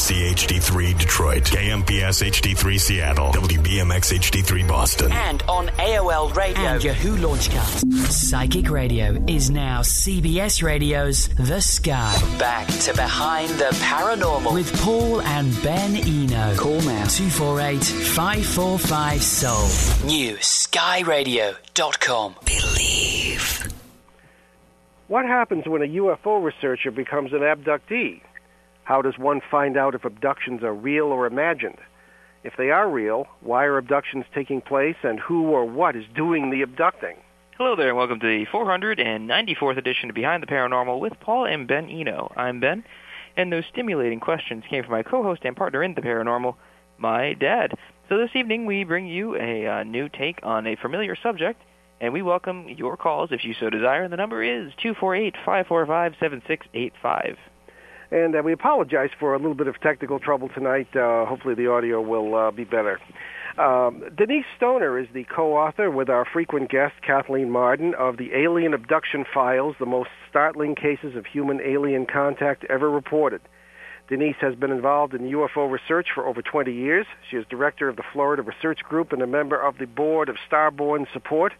[0.00, 5.12] WMMC HD3 Detroit, KMPS HD3 Seattle, WBMX HD3 Boston.
[5.12, 7.92] And on AOL Radio and Yahoo Launchcast.
[8.10, 12.16] Psychic Radio is now CBS Radio's The Sky.
[12.38, 16.56] Back to Behind the Paranormal with Paul and Ben Eno.
[16.56, 20.08] Call now 248 545 Soul.
[20.08, 22.36] New skyradio.com.
[22.46, 23.68] Believe.
[25.08, 28.22] What happens when a UFO researcher becomes an abductee?
[28.90, 31.78] How does one find out if abductions are real or imagined?
[32.42, 36.50] If they are real, why are abductions taking place and who or what is doing
[36.50, 37.18] the abducting?
[37.56, 41.68] Hello there and welcome to the 494th edition of Behind the Paranormal with Paul and
[41.68, 42.32] Ben Eno.
[42.36, 42.82] I'm Ben,
[43.36, 46.56] and those stimulating questions came from my co-host and partner in the paranormal,
[46.98, 47.74] my dad.
[48.08, 51.62] So this evening we bring you a uh, new take on a familiar subject,
[52.00, 54.02] and we welcome your calls if you so desire.
[54.02, 57.36] And The number is 248-545-7685.
[58.10, 60.88] And uh, we apologize for a little bit of technical trouble tonight.
[60.96, 62.98] Uh, hopefully the audio will uh, be better.
[63.56, 68.74] Um, Denise Stoner is the co-author with our frequent guest Kathleen Marden of the Alien
[68.74, 73.40] Abduction Files, the most startling cases of human-alien contact ever reported.
[74.08, 77.06] Denise has been involved in UFO research for over 20 years.
[77.30, 80.36] She is director of the Florida Research Group and a member of the board of
[80.50, 81.52] Starborn Support,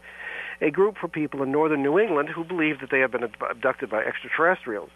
[0.59, 3.89] a group for people in northern New England who believe that they have been abducted
[3.89, 4.89] by extraterrestrials.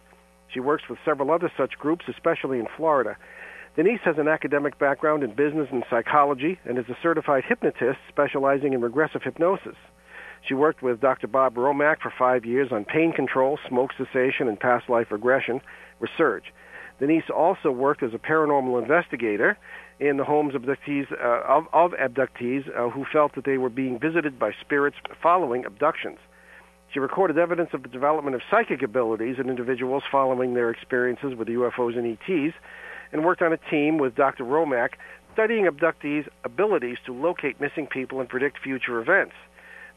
[0.55, 3.17] She works with several other such groups, especially in Florida.
[3.75, 8.71] Denise has an academic background in business and psychology and is a certified hypnotist specializing
[8.71, 9.75] in regressive hypnosis.
[10.47, 11.27] She worked with Dr.
[11.27, 15.59] Bob Romack for five years on pain control, smoke cessation, and past life regression
[15.99, 16.45] research.
[17.01, 19.57] Denise also worked as a paranormal investigator
[19.99, 23.69] in the homes of abductees, uh, of, of, abductees uh, who felt that they were
[23.69, 26.19] being visited by spirits following abductions.
[26.95, 31.49] She recorded evidence of the development of psychic abilities in individuals following their experiences with
[31.49, 32.55] UFOs and ETs,
[33.11, 34.45] and worked on a team with Dr.
[34.45, 34.91] Romack
[35.33, 39.33] studying abductees' abilities to locate missing people and predict future events.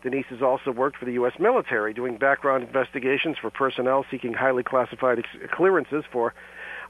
[0.02, 1.34] Denise has also worked for the U.S.
[1.38, 6.34] military, doing background investigations for personnel seeking highly classified ex- clearances for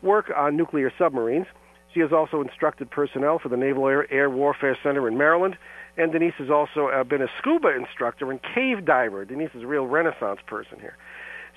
[0.00, 1.48] work on nuclear submarines.
[1.92, 5.58] She has also instructed personnel for the Naval Air, Air Warfare Center in Maryland.
[5.98, 9.24] And Denise has also uh, been a scuba instructor and cave diver.
[9.24, 10.96] Denise is a real renaissance person here.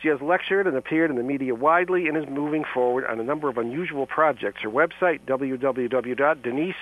[0.02, 3.24] She has lectured and appeared in the media widely and is moving forward on a
[3.24, 4.64] number of unusual projects.
[4.64, 6.76] Her website, www.denise,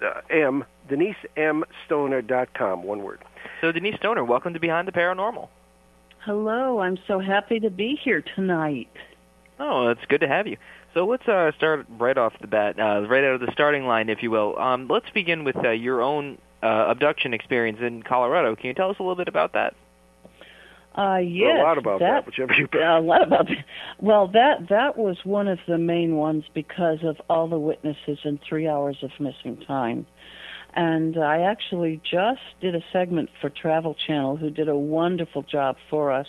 [0.00, 3.18] uh, M, DeniseMStoner.com, one word.
[3.60, 5.48] So Denise Stoner, welcome to Behind the Paranormal.
[6.24, 8.90] Hello, I'm so happy to be here tonight.
[9.58, 10.58] Oh, it's good to have you.
[10.94, 14.08] So let's uh, start right off the bat, uh, right out of the starting line,
[14.08, 14.56] if you will.
[14.58, 18.56] Um, let's begin with uh, your own uh, abduction experience in Colorado.
[18.56, 19.74] Can you tell us a little bit about that?
[20.96, 23.64] Uh, yes, a lot about that, that whichever you a lot about that.
[24.00, 28.40] Well, that that was one of the main ones because of all the witnesses and
[28.46, 30.06] three hours of missing time.
[30.74, 35.76] And I actually just did a segment for Travel Channel, who did a wonderful job
[35.88, 36.26] for us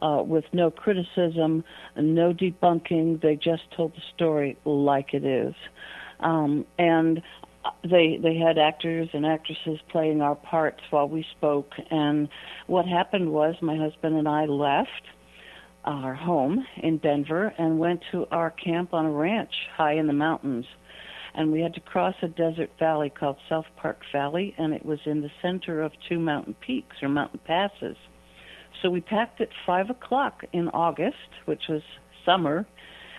[0.00, 1.64] uh, with no criticism,
[1.96, 3.20] and no debunking.
[3.20, 5.54] They just told the story like it is.
[6.20, 7.22] Um, and
[7.82, 11.72] they they had actors and actresses playing our parts while we spoke.
[11.90, 12.28] And
[12.66, 14.90] what happened was my husband and I left
[15.84, 20.12] our home in Denver and went to our camp on a ranch high in the
[20.12, 20.66] mountains.
[21.34, 24.98] And we had to cross a desert valley called South Park Valley and it was
[25.06, 27.96] in the center of two mountain peaks or mountain passes.
[28.82, 31.82] So we packed at five o'clock in August which was
[32.24, 32.66] summer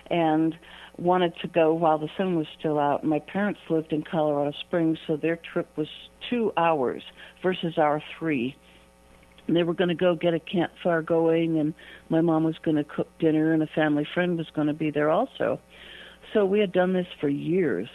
[0.09, 0.55] and
[1.01, 3.03] wanted to go while the sun was still out.
[3.03, 5.87] My parents lived in Colorado Springs, so their trip was
[6.29, 7.03] two hours
[7.41, 8.55] versus our three.
[9.47, 11.73] And they were going to go get a campfire going, and
[12.09, 14.91] my mom was going to cook dinner, and a family friend was going to be
[14.91, 15.59] there also.
[16.33, 17.87] So we had done this for years.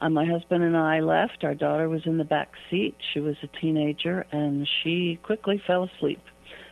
[0.00, 1.44] Uh, my husband and I left.
[1.44, 2.96] Our daughter was in the back seat.
[3.14, 6.20] She was a teenager, and she quickly fell asleep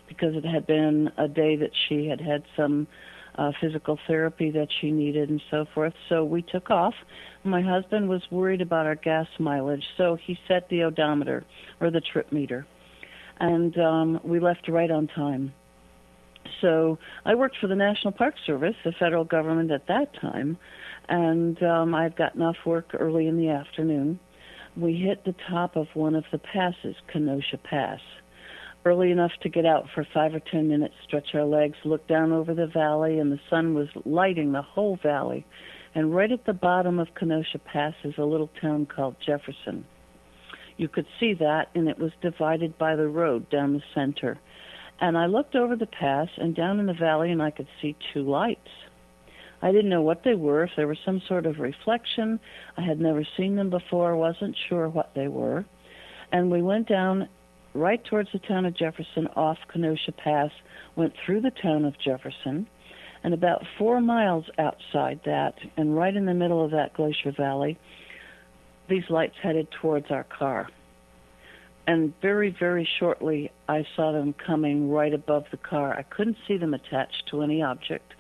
[0.09, 2.87] because it had been a day that she had had some
[3.37, 5.95] uh, physical therapy that she needed and so forth.
[6.09, 6.95] So we took off.
[7.43, 11.45] My husband was worried about our gas mileage, so he set the odometer
[11.81, 12.67] or the trip meter,
[13.41, 15.53] and um, we left right on time.
[16.61, 20.57] So I worked for the National Park Service, the federal government at that time,
[21.09, 24.19] and um, I'd gotten off work early in the afternoon.
[24.77, 28.01] We hit the top of one of the passes, Kenosha Pass
[28.85, 32.33] early enough to get out for five or ten minutes, stretch our legs, look down
[32.33, 35.47] over the valley, and the sun was lighting the whole valley.
[35.95, 39.87] And right at the bottom of Kenosha Pass is a little town called Jefferson.
[40.77, 44.39] You could see that, and it was divided by the road down the center.
[45.01, 47.97] And I looked over the pass and down in the valley, and I could see
[48.13, 48.69] two lights.
[49.63, 52.39] I didn't know what they were, if they were some sort of reflection.
[52.77, 55.65] I had never seen them before, wasn't sure what they were.
[56.33, 57.29] And we went down
[57.75, 60.51] right towards the town of Jefferson off Kenosha Pass,
[60.97, 62.69] went through the town of Jefferson,
[63.23, 67.79] and about four miles outside that, and right in the middle of that glacier valley,
[68.89, 70.69] these lights headed towards our car.
[71.87, 75.95] And very, very shortly, I saw them coming right above the car.
[75.95, 78.15] I couldn't see them attached to any object.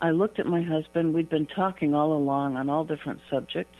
[0.00, 1.12] I looked at my husband.
[1.12, 3.76] We'd been talking all along on all different subjects,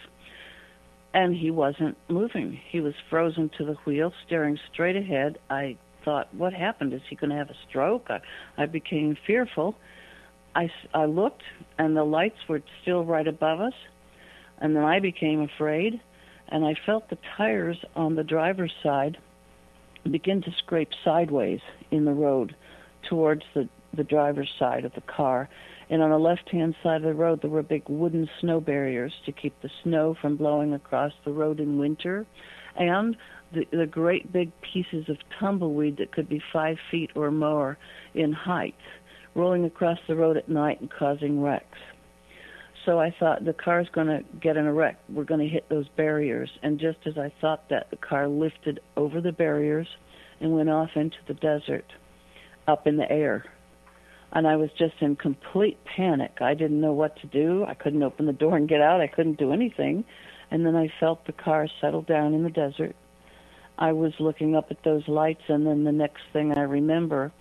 [1.14, 2.58] and he wasn't moving.
[2.70, 5.38] He was frozen to the wheel, staring straight ahead.
[5.50, 6.92] I thought, what happened?
[6.92, 8.06] Is he going to have a stroke?
[8.08, 8.20] I,
[8.56, 9.76] I became fearful.
[10.54, 11.42] I, I looked,
[11.78, 13.74] and the lights were still right above us,
[14.58, 16.00] and then I became afraid,
[16.48, 19.18] and I felt the tires on the driver's side
[20.10, 21.60] begin to scrape sideways
[21.90, 22.54] in the road
[23.08, 25.48] towards the, the driver's side of the car
[25.90, 29.12] and on the left hand side of the road there were big wooden snow barriers
[29.24, 32.26] to keep the snow from blowing across the road in winter
[32.76, 33.16] and
[33.52, 37.76] the, the great big pieces of tumbleweed that could be five feet or more
[38.14, 38.74] in height
[39.34, 41.78] rolling across the road at night and causing wrecks
[42.84, 44.98] so I thought the car's going to get in a wreck.
[45.08, 46.50] We're going to hit those barriers.
[46.62, 49.86] And just as I thought that, the car lifted over the barriers
[50.40, 51.84] and went off into the desert,
[52.66, 53.44] up in the air
[54.32, 56.38] and I was just in complete panic.
[56.40, 57.64] I didn't know what to do.
[57.66, 59.00] I couldn't open the door and get out.
[59.00, 60.04] I couldn't do anything.
[60.50, 62.94] And then I felt the car settle down in the desert.
[63.78, 67.32] I was looking up at those lights, and then the next thing I remember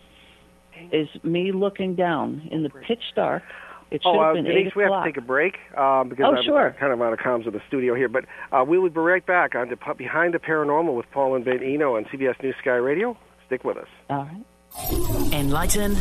[0.92, 3.44] is me looking down in the pitch dark.
[3.92, 6.08] It should oh, uh, have been Denise, eight we have to take a break um,
[6.08, 6.76] because Oh, I'm sure.
[6.80, 8.08] kind of out of comms with the studio here.
[8.08, 8.24] But
[8.54, 11.62] uh, we will be right back on the, Behind the Paranormal with Paul and Ben
[11.62, 13.18] Eno on CBS News Sky Radio.
[13.48, 13.88] Stick with us.
[14.10, 15.34] All right.
[15.34, 15.98] Enlighten,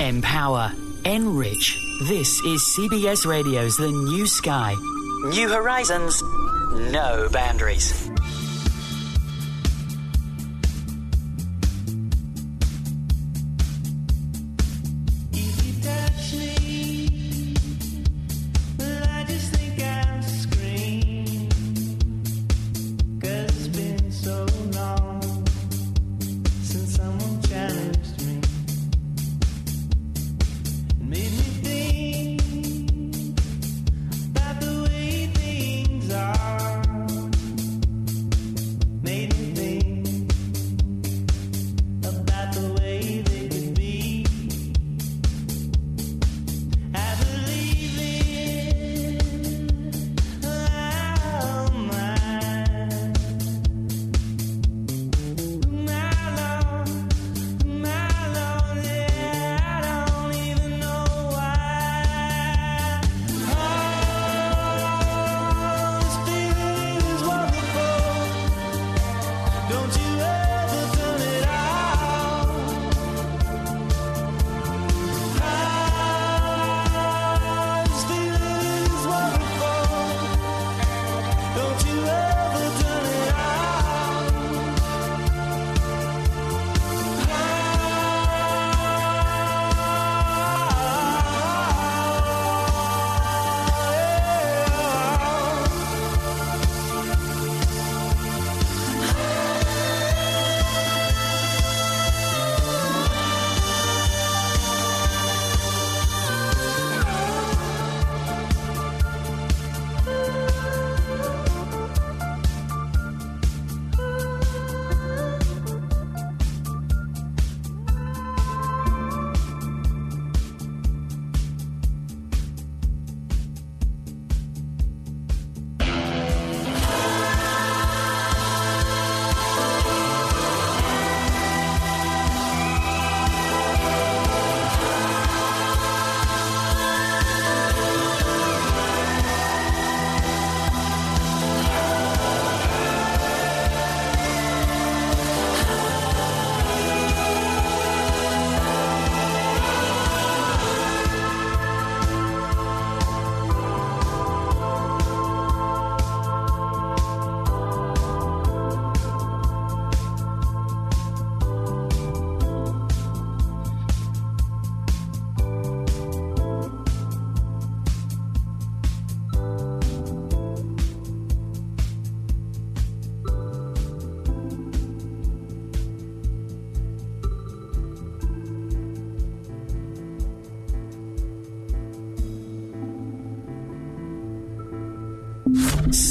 [0.00, 0.72] empower,
[1.04, 1.78] enrich.
[2.08, 4.74] This is CBS Radio's The New Sky.
[5.30, 6.22] New horizons,
[6.72, 8.08] no boundaries.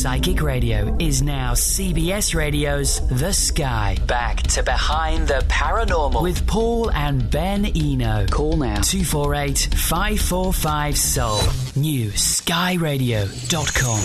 [0.07, 3.97] Psychic Radio is now CBS Radio's The Sky.
[4.07, 6.23] Back to Behind the Paranormal.
[6.23, 8.25] With Paul and Ben Eno.
[8.27, 8.79] Call now.
[8.79, 11.41] 248 545 Soul.
[11.75, 13.99] New skyradio.com.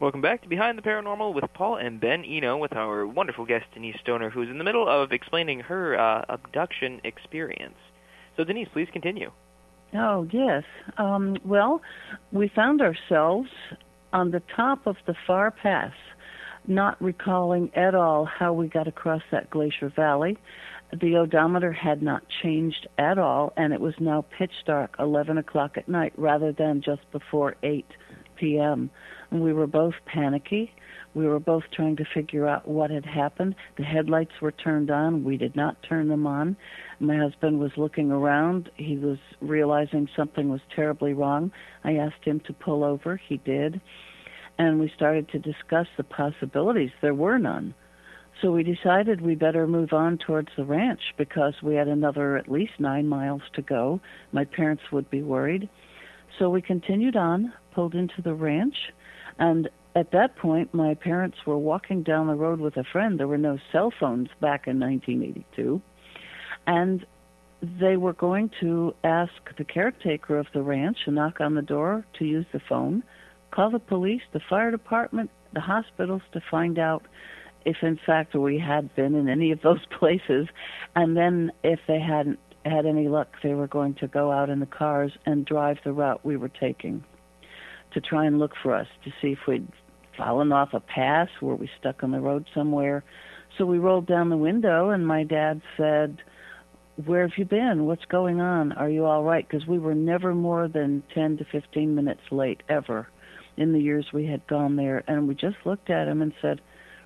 [0.00, 3.66] Welcome back to Behind the Paranormal with Paul and Ben Eno with our wonderful guest
[3.74, 7.76] Denise Stoner, who's in the middle of explaining her uh, abduction experience.
[8.38, 9.30] So, Denise, please continue.
[9.94, 10.64] Oh, yes.
[10.98, 11.80] Um, well,
[12.32, 13.48] we found ourselves
[14.12, 15.92] on the top of the far pass,
[16.66, 20.36] not recalling at all how we got across that glacier valley.
[21.00, 25.76] The odometer had not changed at all, and it was now pitch dark, 11 o'clock
[25.76, 27.86] at night, rather than just before 8
[28.36, 28.90] p.m.
[29.30, 30.72] And we were both panicky.
[31.14, 33.54] We were both trying to figure out what had happened.
[33.76, 35.24] The headlights were turned on.
[35.24, 36.56] We did not turn them on.
[37.04, 38.70] My husband was looking around.
[38.76, 41.52] He was realizing something was terribly wrong.
[41.84, 43.16] I asked him to pull over.
[43.16, 43.80] He did.
[44.58, 46.92] And we started to discuss the possibilities.
[47.02, 47.74] There were none.
[48.40, 52.50] So we decided we better move on towards the ranch because we had another at
[52.50, 54.00] least nine miles to go.
[54.32, 55.68] My parents would be worried.
[56.38, 58.76] So we continued on, pulled into the ranch,
[59.38, 63.18] and at that point, my parents were walking down the road with a friend.
[63.18, 65.80] There were no cell phones back in 1982.
[66.66, 67.04] And
[67.80, 72.04] they were going to ask the caretaker of the ranch to knock on the door
[72.18, 73.02] to use the phone,
[73.50, 77.06] call the police, the fire department, the hospitals to find out
[77.64, 80.48] if in fact we had been in any of those places.
[80.94, 84.60] And then if they hadn't had any luck, they were going to go out in
[84.60, 87.04] the cars and drive the route we were taking
[87.92, 89.68] to try and look for us to see if we'd
[90.16, 93.04] fallen off a pass, were we stuck on the road somewhere.
[93.56, 96.18] So we rolled down the window, and my dad said,
[96.96, 97.86] Where have you been?
[97.86, 98.70] What's going on?
[98.72, 99.46] Are you all right?
[99.46, 103.08] Because we were never more than 10 to 15 minutes late, ever,
[103.56, 105.02] in the years we had gone there.
[105.08, 106.60] And we just looked at him and said,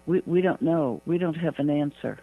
[0.06, 1.00] We, we don't know.
[1.06, 2.18] We don't have an answer.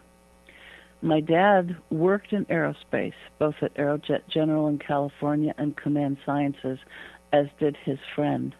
[1.01, 6.77] My dad worked in aerospace, both at Aerojet General in California and Command Sciences,
[7.33, 8.53] as did his friend.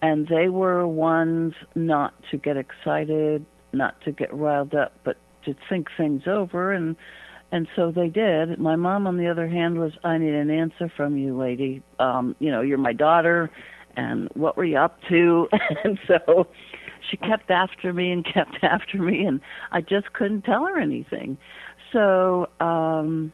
[0.00, 3.44] And they were ones not to get excited,
[3.74, 6.96] not to get riled up, but to think things over and
[7.52, 8.58] and so they did.
[8.58, 11.82] My mom on the other hand was I need an answer from you, lady.
[11.98, 13.50] Um, you know, you're my daughter
[13.96, 15.48] and what were you up to?
[15.84, 16.46] and so
[17.10, 19.40] she kept after me and kept after me and
[19.72, 21.38] I just couldn't tell her anything.
[21.92, 23.32] So um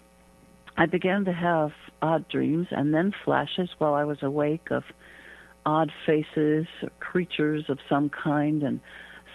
[0.79, 4.85] I began to have odd dreams and then flashes while I was awake of
[5.65, 6.67] odd faces,
[7.01, 8.81] creatures of some kind, and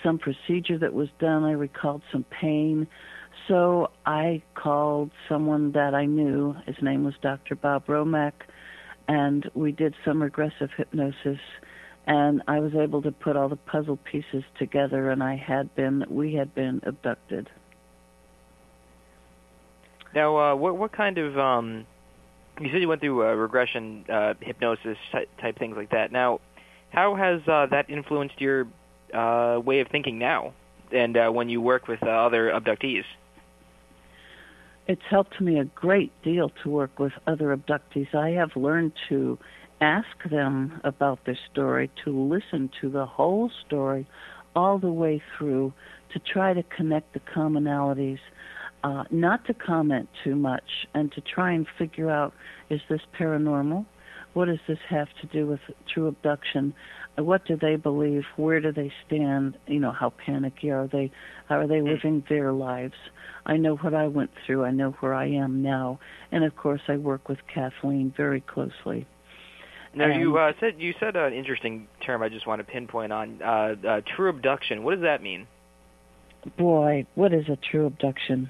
[0.02, 1.44] some procedure that was done.
[1.44, 2.88] I recalled some pain.
[3.48, 6.56] So I called someone that I knew.
[6.66, 7.56] His name was Dr.
[7.56, 8.34] Bob Romack,
[9.08, 11.40] and we did some regressive hypnosis.
[12.08, 16.06] And I was able to put all the puzzle pieces together, and I had been,
[16.10, 17.50] we had been abducted.
[20.14, 21.86] Now, uh, what what kind of um,
[22.60, 26.12] you said you went through uh, regression uh, hypnosis type things like that.
[26.12, 26.42] Now,
[26.90, 28.68] how has uh, that influenced your
[29.14, 30.54] uh, way of thinking now,
[30.92, 33.04] and uh, when you work with uh, other abductees?
[34.88, 38.14] It's helped me a great deal to work with other abductees.
[38.14, 39.38] I have learned to
[39.80, 44.08] ask them about their story, to listen to the whole story
[44.56, 45.74] all the way through,
[46.14, 48.20] to try to connect the commonalities
[48.84, 52.34] uh, not to comment too much and to try and figure out
[52.70, 53.86] is this paranormal?
[54.34, 55.60] What does this have to do with
[55.94, 56.74] true abduction?
[57.18, 58.24] What do they believe?
[58.36, 59.58] Where do they stand?
[59.68, 61.12] You know, how panicky are they?
[61.48, 61.88] How are they hmm.
[61.88, 62.94] living their lives?
[63.46, 64.64] I know what I went through.
[64.66, 66.00] I know where I am now,
[66.32, 69.08] and of course, I work with Kathleen very closely.
[69.94, 72.24] Now you uh, said you said an interesting term.
[72.24, 74.84] I just want to pinpoint on uh, uh, true abduction.
[74.84, 75.48] What does that mean?
[76.58, 78.50] Boy, what is a true abduction?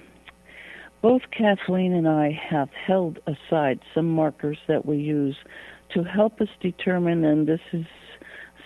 [1.01, 5.35] both Kathleen and I have held aside some markers that we use
[5.93, 7.85] to help us determine, and this is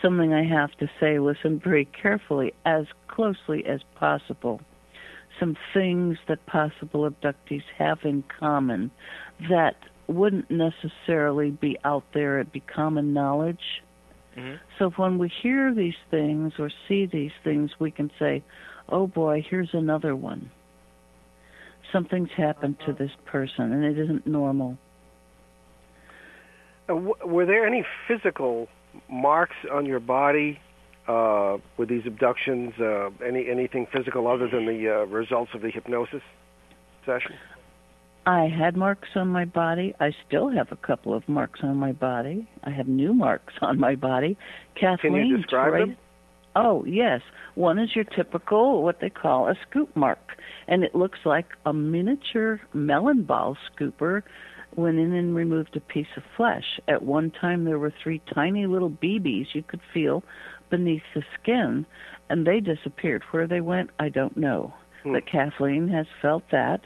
[0.05, 4.61] something I have to say, listen very carefully, as closely as possible,
[5.39, 8.91] some things that possible abductees have in common
[9.49, 9.75] that
[10.07, 13.81] wouldn't necessarily be out there, it'd be common knowledge.
[14.37, 14.57] Mm-hmm.
[14.77, 18.43] So when we hear these things or see these things, we can say,
[18.89, 20.51] oh boy, here's another one
[21.91, 24.77] something's happened to this person and it isn't normal.
[26.89, 28.67] Uh, w- were there any physical
[29.09, 30.59] marks on your body
[31.07, 32.73] uh, with these abductions?
[32.79, 36.21] Uh, any anything physical other than the uh, results of the hypnosis
[37.05, 37.33] session?
[38.27, 39.93] I had marks on my body.
[39.99, 42.47] I still have a couple of marks on my body.
[42.63, 44.35] I have new marks on my body.
[44.73, 45.97] Kathleen Can you describe them?
[46.55, 47.21] Oh, yes.
[47.55, 50.37] One is your typical, what they call a scoop mark,
[50.67, 54.23] and it looks like a miniature melon ball scooper
[54.75, 56.79] went in and removed a piece of flesh.
[56.87, 60.23] At one time, there were three tiny little BBs you could feel
[60.69, 61.85] beneath the skin,
[62.29, 63.23] and they disappeared.
[63.31, 64.73] Where they went, I don't know.
[65.03, 65.13] Hmm.
[65.13, 66.81] But Kathleen has felt that.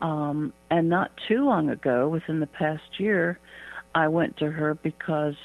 [0.00, 3.38] Um, and not too long ago, within the past year,
[3.94, 5.36] I went to her because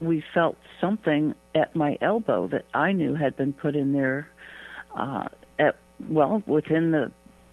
[0.00, 4.28] we felt something at my elbow that I knew had been put in there
[4.96, 5.76] uh, at
[6.08, 7.12] well within the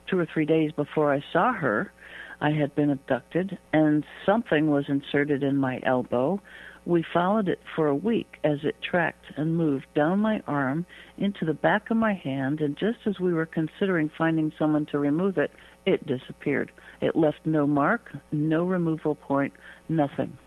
[0.09, 1.91] two or three days before I saw her.
[2.39, 6.39] I had been abducted, and something was inserted in my elbow.
[6.85, 10.85] We followed it for a week as it tracked and moved down my arm
[11.17, 14.99] into the back of my hand, and just as we were considering finding someone to
[14.99, 15.51] remove it,
[15.85, 16.71] it disappeared.
[17.01, 19.53] It left no mark, no removal point,
[19.89, 20.37] nothing.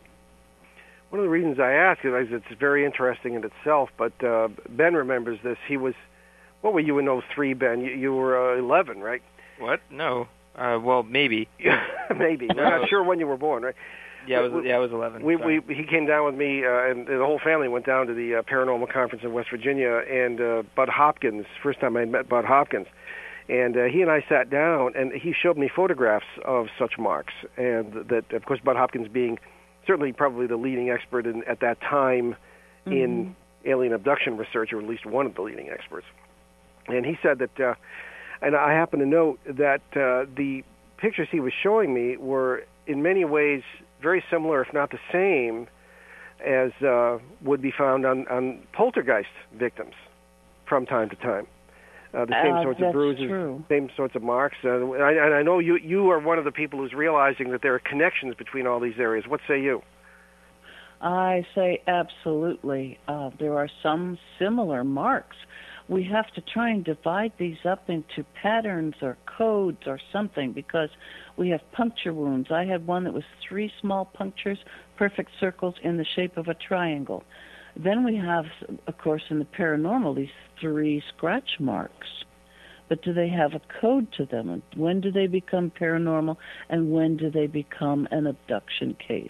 [1.10, 4.94] One of the reasons I ask is it's very interesting in itself, but uh, Ben
[4.94, 5.58] remembers this.
[5.66, 5.94] He was,
[6.60, 7.80] what were you in 03, Ben?
[7.80, 9.22] You, you were uh, 11, right?
[9.58, 9.80] What?
[9.90, 10.28] No.
[10.56, 11.48] Uh, well, maybe.
[12.16, 12.48] Maybe.
[12.54, 13.74] We're not sure when you were born, right?
[14.26, 14.64] Yeah, I was.
[14.66, 15.22] Yeah, I was 11.
[15.22, 15.60] We, sorry.
[15.60, 18.36] we he came down with me, uh, and the whole family went down to the
[18.36, 20.02] uh, paranormal conference in West Virginia.
[20.10, 22.86] And uh, Bud Hopkins, first time I met Bud Hopkins,
[23.48, 27.32] and uh, he and I sat down, and he showed me photographs of such marks,
[27.56, 29.38] and that, of course, Bud Hopkins being
[29.86, 32.36] certainly probably the leading expert in, at that time
[32.86, 36.06] in alien abduction research, or at least one of the leading experts.
[36.86, 37.74] And he said that, uh,
[38.42, 40.62] and I happen to note that uh, the
[40.98, 43.62] pictures he was showing me were in many ways
[44.02, 45.66] very similar, if not the same,
[46.44, 49.94] as uh, would be found on, on poltergeist victims
[50.66, 51.46] from time to time.
[52.12, 53.64] Uh, the same Uh, sorts of bruises, true.
[53.68, 54.56] same sorts of marks.
[54.64, 57.50] Uh, and I, and I know you you are one of the people who's realizing
[57.50, 59.26] that there are connections between all these areas.
[59.28, 59.82] What say you?
[61.00, 62.98] I say absolutely.
[63.06, 65.36] Uh, there are some similar marks.
[65.90, 70.88] We have to try and divide these up into patterns or codes or something because
[71.36, 72.48] we have puncture wounds.
[72.52, 74.58] I had one that was three small punctures,
[74.96, 77.24] perfect circles in the shape of a triangle.
[77.76, 78.44] Then we have,
[78.86, 80.28] of course, in the paranormal, these
[80.60, 82.06] three scratch marks.
[82.88, 84.48] But do they have a code to them?
[84.48, 86.36] And When do they become paranormal,
[86.68, 89.28] and when do they become an abduction case?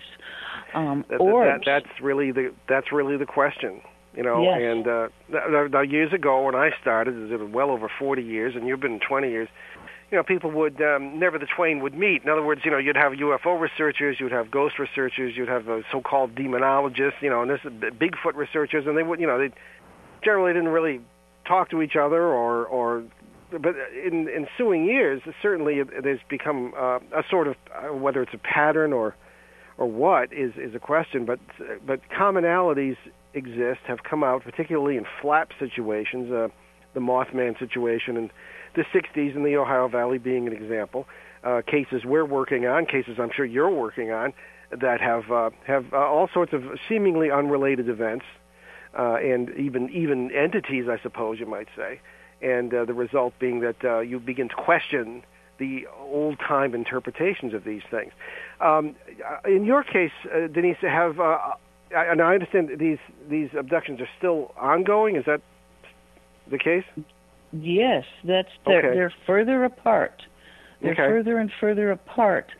[0.75, 1.65] Um, That, orbs.
[1.65, 3.81] that, that's really the that's really the question.
[4.15, 4.59] You know, Yes.
[4.61, 8.57] and uh, now, now years ago when I started, it was well over 40 years,
[8.57, 9.49] and you've been 20 years.
[10.11, 12.25] You know, people would um, never the twain would meet.
[12.25, 15.69] In other words, you know, you'd have UFO researchers, you'd have ghost researchers, you'd have
[15.69, 19.53] uh, so-called demonologists, you know, and this Bigfoot researchers, and they would, you know, they
[20.25, 21.01] generally didn't really
[21.47, 23.05] talk to each other or or
[23.51, 28.39] but in ensuing years certainly there's become uh, a sort of uh, whether it's a
[28.39, 29.17] pattern or
[29.79, 31.41] or what is is a question but
[31.85, 32.97] but commonalities
[33.35, 36.49] exist have come out particularly in flap situations uh,
[36.95, 38.31] the Mothman situation in
[38.75, 41.07] the 60s in the Ohio Valley being an example
[41.45, 44.33] uh, cases we're working on cases I'm sure you're working on
[44.71, 48.25] that have uh, have uh, all sorts of seemingly unrelated events
[48.99, 52.01] uh, and even even entities, I suppose you might say,
[52.43, 55.23] and uh, the result being that uh, you begin to question
[55.59, 58.13] the old time interpretations of these things.
[58.61, 58.97] Um,
[59.45, 61.39] in your case, uh, Denise, have uh,
[61.95, 62.99] and I understand these
[63.29, 65.17] these abductions are still ongoing.
[65.17, 65.41] Is that
[66.51, 66.85] the case?
[67.53, 68.95] Yes, that's they're, Okay.
[68.95, 70.23] they're further apart.
[70.81, 71.07] They're Okay.
[71.07, 72.51] further and further apart.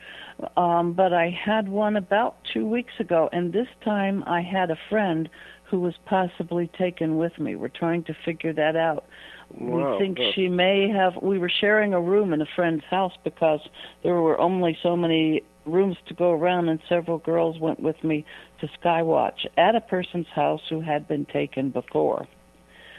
[0.57, 4.77] Um, but I had one about two weeks ago, and this time I had a
[4.89, 5.29] friend
[5.65, 7.55] who was possibly taken with me.
[7.55, 9.05] We're trying to figure that out.
[9.51, 11.17] Wow, we think she may have.
[11.23, 13.61] We were sharing a room in a friend's house because
[14.03, 18.25] there were only so many rooms to go around, and several girls went with me
[18.61, 22.27] to Skywatch at a person's house who had been taken before.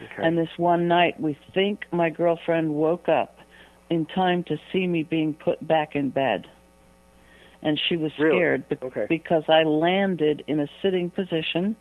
[0.03, 0.23] Okay.
[0.27, 3.37] And this one night, we think my girlfriend woke up
[3.89, 6.47] in time to see me being put back in bed.
[7.61, 8.37] And she was Really?
[8.37, 9.05] scared be- Okay.
[9.07, 11.75] because I landed in a sitting position.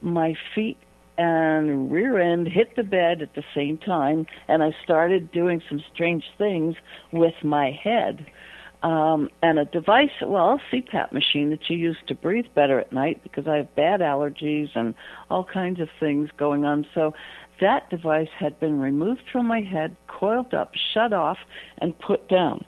[0.00, 0.78] My feet
[1.18, 5.80] and rear end hit the bed at the same time, and I started doing some
[5.92, 6.76] strange things
[7.10, 8.24] with my head.
[8.82, 12.92] Um, and a device, well, a CPAP machine that you use to breathe better at
[12.92, 14.94] night because I have bad allergies and
[15.30, 16.86] all kinds of things going on.
[16.94, 17.12] So
[17.60, 21.38] that device had been removed from my head, coiled up, shut off,
[21.78, 22.64] and put down.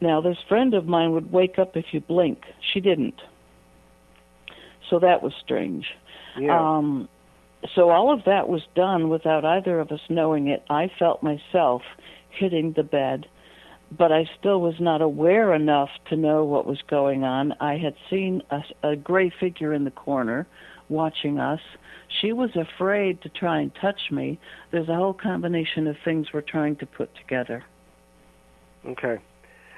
[0.00, 2.40] Now, this friend of mine would wake up if you blink.
[2.72, 3.20] She didn't.
[4.90, 5.86] So that was strange.
[6.38, 6.58] yeah.
[6.58, 7.08] Um,
[7.74, 10.62] so all of that was done without either of us knowing it.
[10.68, 11.82] I felt myself
[12.28, 13.26] hitting the bed.
[13.96, 17.52] But I still was not aware enough to know what was going on.
[17.60, 20.46] I had seen a, a gray figure in the corner
[20.88, 21.60] watching us.
[22.20, 24.38] She was afraid to try and touch me.
[24.70, 27.64] There's a whole combination of things we're trying to put together.
[28.86, 29.18] Okay.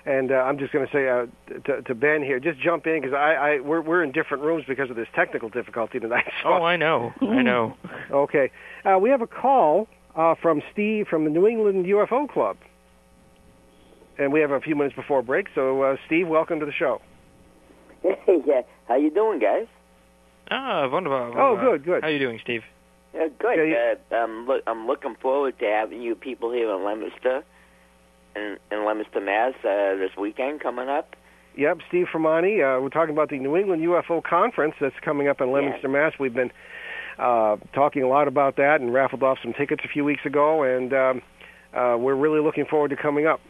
[0.05, 1.27] And uh, I'm just going to say uh,
[1.65, 4.65] to, to Ben here, just jump in because I, I we're we're in different rooms
[4.69, 6.31] because of this technical difficulty tonight.
[6.45, 6.51] So.
[6.51, 7.77] Oh, I know, I know.
[8.13, 8.53] okay,
[8.85, 12.57] uh, we have a call uh, from Steve from the New England UFO Club,
[14.19, 15.47] and we have a few minutes before break.
[15.55, 17.01] So, uh, Steve, welcome to the show.
[18.03, 18.63] Hey, yeah.
[18.89, 19.67] How you doing, guys?
[20.51, 21.39] Ah, wunderbar.
[21.41, 22.03] Oh, good, good.
[22.03, 22.63] How you doing, Steve?
[23.15, 23.57] Uh, good.
[23.57, 24.63] Yeah, you- Uh, I'm look.
[24.67, 27.43] I'm looking forward to having you people here in Leominster,
[28.37, 29.55] in, in Leominster, Mass.
[29.65, 31.17] Uh, this weekend coming up.
[31.57, 32.61] Yep, Steve Fermani.
[32.61, 36.13] Uh, we're talking about the New England UFO Conference that's coming up in Leominster, Mass.
[36.21, 36.53] We've been
[37.19, 40.63] uh, talking a lot about that and raffled off some tickets a few weeks ago,
[40.65, 41.23] and um,
[41.75, 43.41] uh, we're really looking forward to coming up.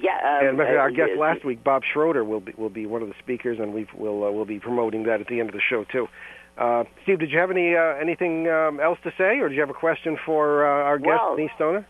[0.00, 0.38] Yeah.
[0.40, 3.02] Um, and fact, uh, our guest last week, Bob Schroeder, will be will be one
[3.02, 5.54] of the speakers, and we will uh, we'll be promoting that at the end of
[5.54, 6.08] the show too.
[6.56, 9.60] Uh, Steve, did you have any uh, anything um, else to say, or did you
[9.60, 11.86] have a question for uh, our guest, Well- Denise Stoner?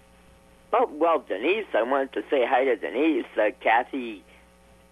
[0.73, 1.67] Oh well, Denise.
[1.75, 3.27] I wanted to say hi to Denise.
[3.37, 4.25] Uh, Kathy.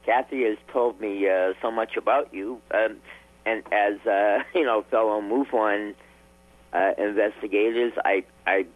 [0.05, 2.97] Kathy has told me uh, so much about you, um,
[3.45, 5.95] and as uh, you know, fellow MUFON
[6.73, 8.67] uh, investigators, I I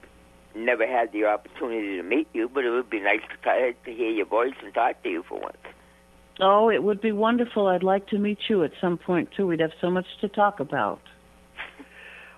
[0.54, 3.92] never had the opportunity to meet you, but it would be nice to try to
[3.92, 5.56] hear your voice and talk to you for once.
[6.40, 7.66] Oh, it would be wonderful.
[7.66, 9.46] I'd like to meet you at some point too.
[9.46, 11.00] We'd have so much to talk about.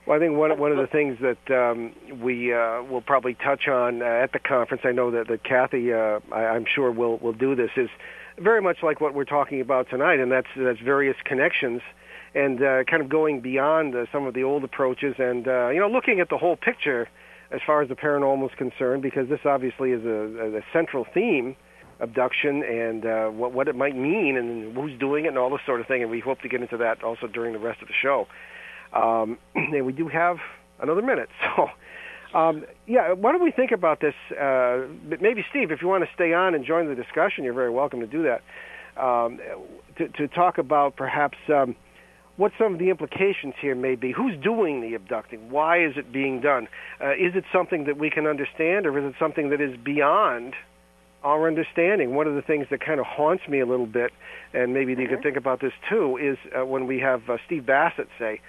[0.06, 3.68] Well, I think one one of the things that um, we uh, will probably touch
[3.68, 7.16] on uh, at the conference, I know that, that Kathy, uh, I, I'm sure will
[7.18, 7.88] will do this, is
[8.36, 11.80] very much like what we're talking about tonight, and that's that's various connections
[12.34, 15.80] and uh, kind of going beyond uh, some of the old approaches, and uh, you
[15.80, 17.08] know, looking at the whole picture
[17.54, 21.56] as far as the paranormal is concerned, because this obviously is a, a central theme
[22.00, 25.60] abduction and uh, what what it might mean and who's doing it and all this
[25.64, 26.02] sort of thing.
[26.02, 28.26] And we hope to get into that also during the rest of the show.
[28.92, 30.38] Um, and we do have
[30.80, 31.68] another minute, so
[32.38, 33.12] um, yeah.
[33.12, 34.14] Why don't we think about this?
[34.30, 34.86] Uh,
[35.20, 38.00] maybe Steve, if you want to stay on and join the discussion, you're very welcome
[38.00, 38.42] to do that.
[39.00, 39.40] Um,
[39.96, 41.74] to, to talk about perhaps um,
[42.36, 44.12] what some of the implications here may be.
[44.12, 45.50] Who's doing the abducting?
[45.50, 46.68] Why is it being done?
[47.00, 50.54] Uh, is it something that we can understand, or is it something that is beyond
[51.22, 52.14] our understanding?
[52.14, 54.10] One of the things that kind of haunts me a little bit,
[54.52, 57.66] and maybe you can think about this too, is uh, when we have uh, Steve
[57.66, 58.40] Bassett say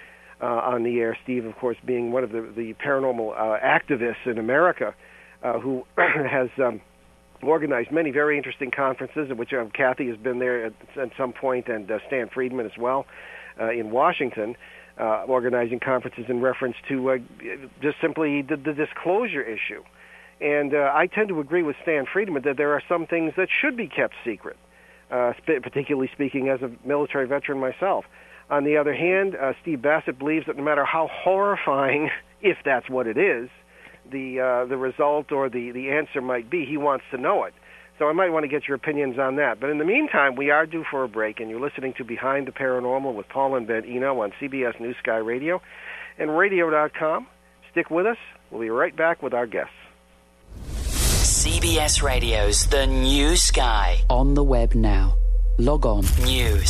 [0.42, 4.26] uh, on the air, Steve, of course, being one of the, the paranormal uh, activists
[4.26, 4.94] in America
[5.42, 6.48] uh, who has.
[6.62, 6.80] Um,
[7.42, 11.68] organized many very interesting conferences, of which Kathy has been there at, at some point,
[11.68, 13.04] and uh, Stan Friedman as well
[13.60, 14.56] uh, in Washington,
[14.98, 17.18] uh, organizing conferences in reference to uh,
[17.82, 19.82] just simply the, the disclosure issue.
[20.40, 23.48] And uh, I tend to agree with Stan Friedman that there are some things that
[23.50, 24.56] should be kept secret,
[25.10, 28.04] uh, particularly speaking as a military veteran myself.
[28.48, 32.88] On the other hand, uh, Steve Bassett believes that no matter how horrifying, if that's
[32.88, 33.48] what it is,
[34.10, 37.54] the uh, the result or the the answer might be, he wants to know it.
[37.98, 39.58] So I might want to get your opinions on that.
[39.60, 42.46] But in the meantime, we are due for a break, and you're listening to Behind
[42.46, 45.62] the Paranormal with Paul and Ben Eno on CBS News Sky Radio
[46.18, 47.26] and Radio.com.
[47.70, 48.18] Stick with us.
[48.50, 49.72] We'll be right back with our guests.
[50.56, 53.98] CBS Radio's The New Sky.
[54.10, 55.14] On the web now.
[55.58, 56.04] Log on.
[56.24, 56.60] New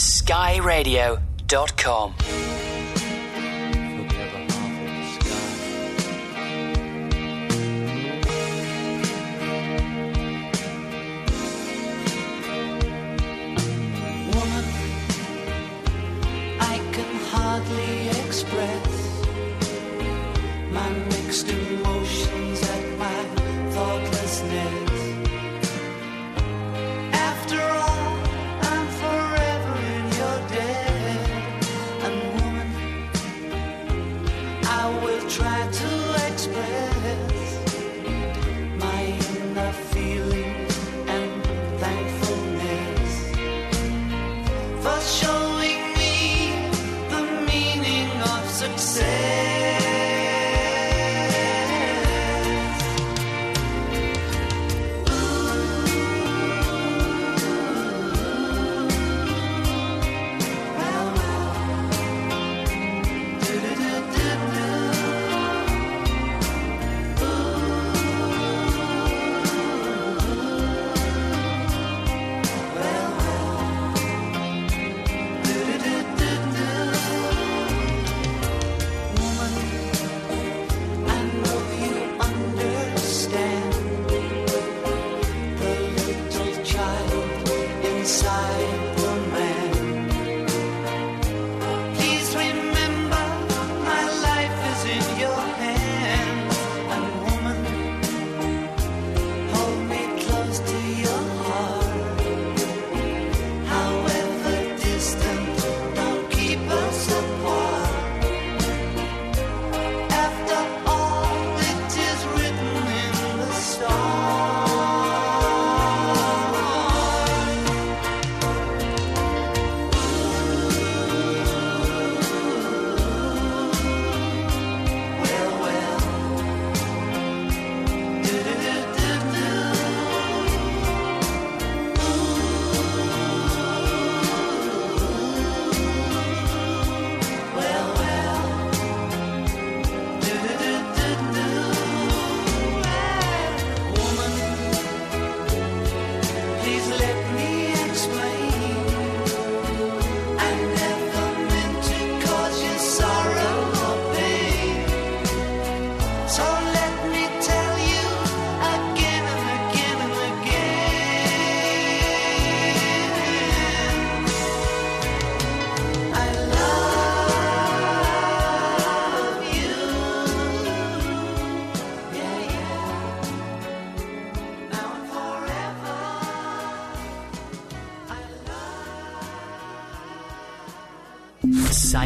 [17.57, 19.06] hardly express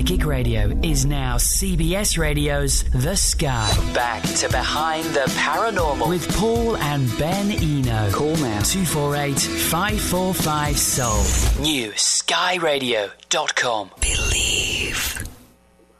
[0.01, 3.71] Psychic Radio is now CBS Radio's The Sky.
[3.93, 8.11] Back to Behind the Paranormal with Paul and Ben Eno.
[8.11, 11.63] Call now 248 545 Soul.
[11.63, 13.91] New skyradio.com.
[14.01, 15.29] Believe.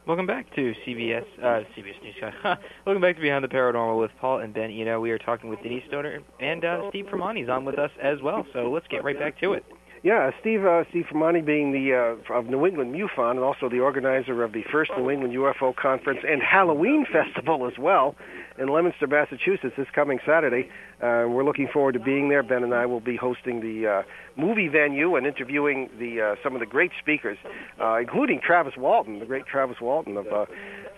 [0.07, 2.33] Welcome back to CBS, uh, CBS News Guy.
[2.87, 4.99] Welcome back to Behind the Paranormal with Paul and Ben Eno.
[4.99, 8.47] We are talking with Denise Stoner and uh, Steve is on with us as well.
[8.51, 9.63] So let's get right back to it.
[10.03, 13.81] Yeah, Steve uh, Steve Fermani being the uh, of New England MUFON and also the
[13.81, 18.15] organizer of the first New England UFO conference and Halloween festival as well
[18.57, 20.69] in Leominster, Massachusetts this coming Saturday.
[21.01, 22.41] Uh, we're looking forward to being there.
[22.41, 24.03] Ben and I will be hosting the uh,
[24.41, 27.37] movie venue and interviewing the uh, some of the great speakers,
[27.79, 30.45] uh, including Travis Walton, the great Travis Walton of uh,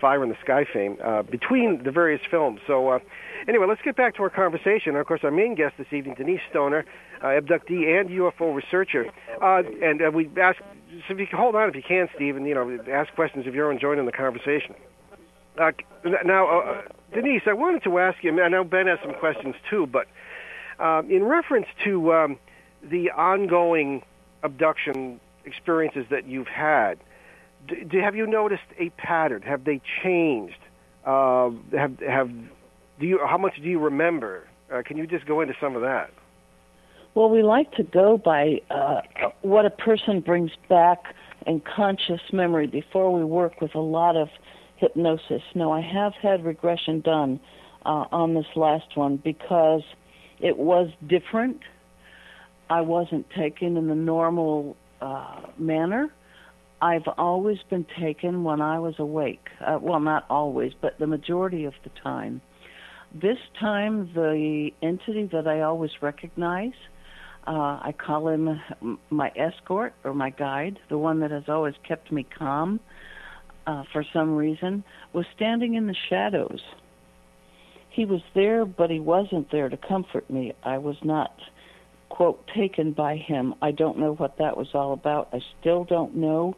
[0.00, 2.60] Fire in the Sky fame, uh, between the various films.
[2.66, 2.88] So.
[2.88, 2.98] Uh,
[3.46, 4.96] Anyway, let's get back to our conversation.
[4.96, 6.84] Of course, our main guest this evening, Denise Stoner,
[7.20, 9.06] uh, abductee and UFO researcher.
[9.40, 10.58] Uh, and uh, we ask,
[11.06, 13.46] so if you can hold on if you can, Steve, and you know, ask questions
[13.46, 14.74] if you're enjoying the conversation.
[15.58, 15.72] Uh,
[16.24, 18.42] now, uh, Denise, I wanted to ask you.
[18.42, 20.08] I know Ben has some questions too, but
[20.78, 22.38] uh, in reference to um,
[22.82, 24.02] the ongoing
[24.42, 26.98] abduction experiences that you've had,
[27.68, 29.42] do, have you noticed a pattern?
[29.42, 30.58] Have they changed?
[31.04, 32.30] Uh, have have
[33.00, 34.46] do you how much do you remember?
[34.72, 36.10] Uh, can you just go into some of that?
[37.14, 39.02] Well, we like to go by uh,
[39.42, 41.14] what a person brings back
[41.46, 44.28] in conscious memory before we work with a lot of
[44.76, 45.42] hypnosis.
[45.54, 47.38] Now, I have had regression done
[47.86, 49.82] uh, on this last one because
[50.40, 51.60] it was different.
[52.68, 56.08] I wasn't taken in the normal uh, manner.
[56.80, 59.48] I've always been taken when I was awake.
[59.64, 62.40] Uh, well, not always, but the majority of the time.
[63.14, 66.72] This time, the entity that I always recognize,
[67.46, 68.60] uh, I call him
[69.10, 72.80] my escort or my guide, the one that has always kept me calm
[73.66, 76.60] uh, for some reason, was standing in the shadows.
[77.90, 80.52] He was there, but he wasn't there to comfort me.
[80.64, 81.32] I was not,
[82.14, 83.54] quote, taken by him.
[83.60, 85.28] I don't know what that was all about.
[85.32, 86.54] I still don't know.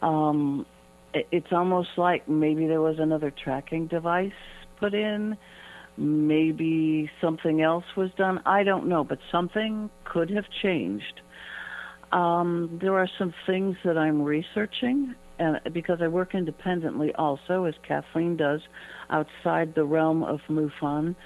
[0.00, 0.64] Um,
[1.12, 4.32] it's almost like maybe there was another tracking device
[4.78, 5.36] put in
[5.96, 8.40] maybe something else was done.
[8.44, 11.20] I don't know, but something could have changed.
[12.12, 17.74] Um, there are some things that I'm researching, and because I work independently also, as
[17.86, 18.60] Kathleen does,
[19.10, 21.16] outside the realm of MUFON.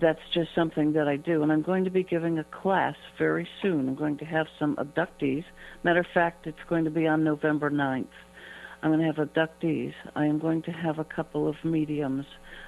[0.00, 3.46] That's just something that I do, and I'm going to be giving a class very
[3.60, 3.88] soon.
[3.88, 5.44] I'm going to have some abductees.
[5.84, 8.06] Matter of fact, it's going to be on November 9th.
[8.82, 9.92] I'm going to have abductees.
[10.16, 12.24] I am going to have a couple of mediums.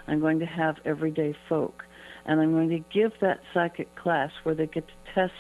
[0.07, 1.83] I'm going to have everyday folk.
[2.27, 5.33] And I'm going to give that psychic class where they get to test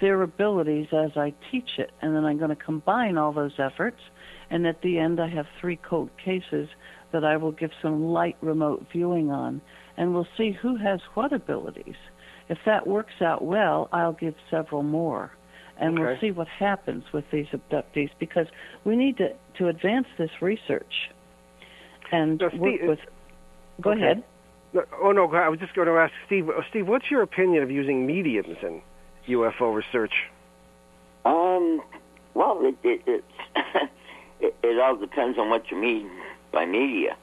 [0.00, 1.90] their abilities as I teach it.
[2.02, 4.00] And then I'm going to combine all those efforts.
[4.50, 6.68] And at the end, I have three cold cases
[7.12, 9.60] that I will give some light remote viewing on.
[9.96, 11.96] And we'll see who has what abilities.
[12.48, 15.32] If that works out well, I'll give several more
[15.78, 16.02] and okay.
[16.02, 18.46] we'll see what happens with these abductees because
[18.84, 19.28] we need to
[19.58, 21.10] to advance this research
[22.12, 22.98] and no, work with.
[23.80, 24.02] Go okay.
[24.02, 24.24] ahead.
[24.72, 26.48] No, oh no, I was just going to ask Steve.
[26.48, 28.80] Uh, Steve, what's your opinion of using mediums in
[29.28, 30.12] UFO research?
[31.24, 31.82] Um,
[32.34, 33.24] well, it it it,
[34.40, 36.10] it, it all depends on what you mean
[36.52, 37.16] by media.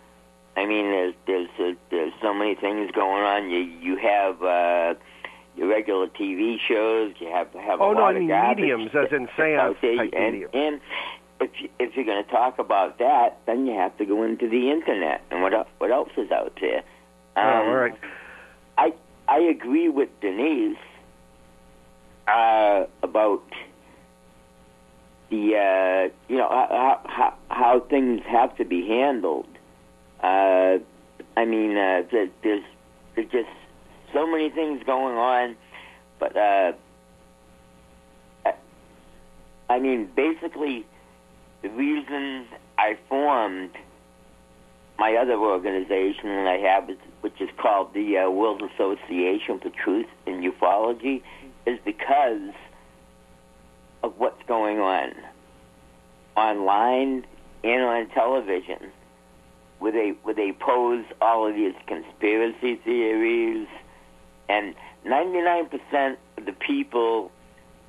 [0.55, 3.49] I mean, there's there's uh, there's so many things going on.
[3.49, 4.41] You you have.
[4.43, 4.95] uh
[5.55, 7.13] your regular TV shows.
[7.19, 9.97] You have have oh, a no, lot I mean of mediums, as in seance okay,
[9.97, 10.51] type and, mediums.
[10.53, 10.81] and
[11.41, 14.49] if you, if you're going to talk about that, then you have to go into
[14.49, 16.83] the internet and what what else is out there.
[17.35, 17.99] Um, oh, all right.
[18.77, 18.93] I
[19.27, 20.77] I agree with Denise
[22.27, 23.43] uh, about
[25.29, 29.47] the uh, you know how, how how things have to be handled.
[30.23, 30.79] Uh,
[31.35, 32.63] I mean, uh, there's there's
[33.31, 33.49] just
[34.13, 35.55] so many things going on,
[36.19, 36.71] but uh,
[39.69, 40.85] I mean, basically,
[41.61, 42.45] the reason
[42.77, 43.71] I formed
[44.99, 46.89] my other organization that I have,
[47.21, 51.21] which is called the uh, World Association for Truth in Ufology,
[51.65, 52.53] is because
[54.03, 55.13] of what's going on
[56.35, 57.25] online
[57.63, 58.91] and on television,
[59.83, 63.67] where they where they pose all of these conspiracy theories,
[64.47, 64.73] and
[65.05, 67.33] 99% of the people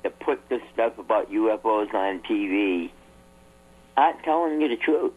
[0.03, 2.91] that put this stuff about UFOs on TV
[3.95, 5.13] aren't telling you the truth.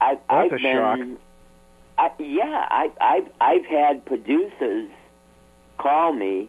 [0.00, 1.18] I, That's I've a been,
[1.96, 2.18] shock.
[2.18, 4.90] I, yeah, I, I've I've had producers
[5.78, 6.48] call me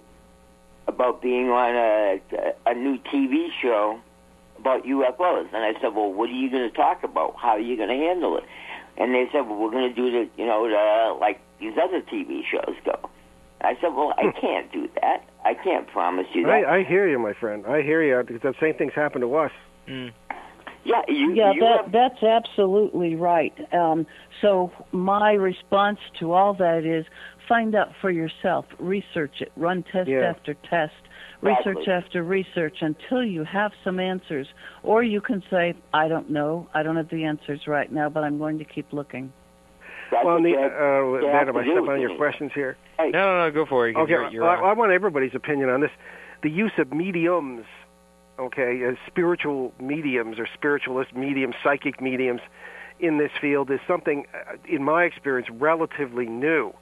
[0.88, 2.20] about being on a
[2.66, 4.00] a new TV show
[4.58, 5.48] about UFOs.
[5.54, 7.36] And I said, well, what are you going to talk about?
[7.38, 8.44] How are you going to handle it?
[8.98, 12.02] And they said, well, we're going to do the, you know, the, like these other
[12.02, 13.10] TV shows go.
[13.62, 15.24] I said, well, I can't do that.
[15.44, 16.52] I can't promise you that.
[16.52, 17.66] I, I hear you, my friend.
[17.68, 19.52] I hear you because the same things happen to us.
[19.88, 20.12] Mm.
[20.84, 23.54] yeah, you, yeah, you that have, that's absolutely right.
[23.74, 24.06] Um,
[24.42, 27.06] so my response to all that is
[27.48, 30.34] find out for yourself, research it, run test Yeah.
[30.36, 30.94] after test,
[31.42, 31.94] research Exactly.
[31.94, 34.48] after research until you have some answers.
[34.84, 38.24] Or you can say, I don't know, I don't have the answers right now, but
[38.24, 39.32] I'm going to keep looking.
[40.12, 42.18] that's well, what the, you uh, you am I do, stepping on your Denise.
[42.18, 42.78] questions here?
[43.00, 43.94] No, no, no, go for it.
[43.94, 44.66] 'cause Okay, you're, you're well.
[44.66, 45.92] I, I want everybody's opinion on this.
[46.44, 47.66] The use of mediums,
[48.40, 52.42] okay, as spiritual mediums or spiritualist mediums, psychic mediums
[53.00, 56.74] in this field is something, uh, in my experience, relatively new.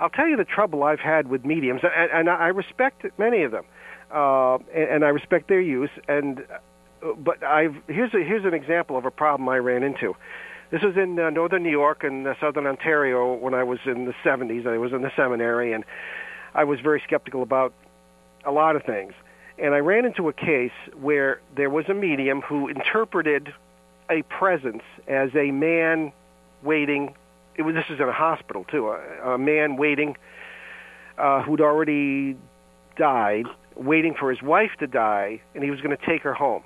[0.00, 3.50] I'll tell you the trouble I've had with mediums, and, and I respect many of
[3.50, 3.64] them,
[4.12, 5.90] uh, and, and I respect their use.
[6.08, 6.40] And
[7.02, 10.16] uh, but I've here's a, here's an example of a problem I ran into.
[10.70, 14.04] This was in uh, northern New York and uh, southern Ontario when I was in
[14.04, 14.66] the 70s.
[14.66, 15.84] I was in the seminary, and
[16.54, 17.72] I was very skeptical about
[18.44, 19.14] a lot of things.
[19.58, 23.52] And I ran into a case where there was a medium who interpreted
[24.10, 26.12] a presence as a man
[26.62, 27.14] waiting.
[27.56, 28.88] It was this is in a hospital too.
[28.88, 30.16] A, a man waiting
[31.16, 32.36] uh, who'd already
[32.96, 33.46] died,
[33.78, 36.62] waiting for his wife to die, and he was going to take her home.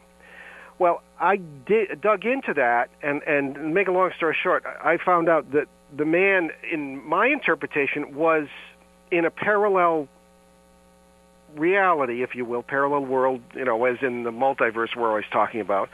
[0.79, 5.29] Well, I did, dug into that, and and make a long story short, I found
[5.29, 8.49] out that the man, in my interpretation, was
[9.11, 10.09] in a parallel
[11.55, 15.61] reality, if you will, parallel world, you know, as in the multiverse we're always talking
[15.61, 15.91] about,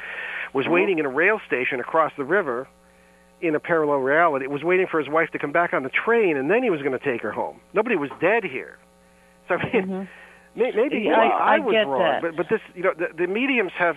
[0.55, 0.75] was mm-hmm.
[0.75, 2.69] waiting in a rail station across the river
[3.41, 4.47] in a parallel reality.
[4.47, 6.81] Was waiting for his wife to come back on the train, and then he was
[6.81, 7.61] going to take her home.
[7.75, 8.79] Nobody was dead here.
[9.49, 10.09] So I mean, may-
[10.59, 12.23] maybe Yeah, I, I- I was wrong, that.
[12.23, 13.97] but but this, you know, the, the mediums have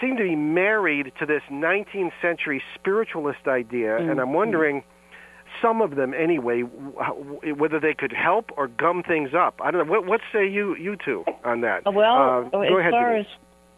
[0.00, 4.82] seem to be married to this 19th century spiritualist idea, and I'm wondering.
[5.62, 9.60] Some of them, anyway, whether they could help or gum things up.
[9.62, 9.92] I don't know.
[9.92, 11.86] What, what say you, you two, on that?
[11.86, 13.26] Uh, Well, Uh, as ahead, far Denise.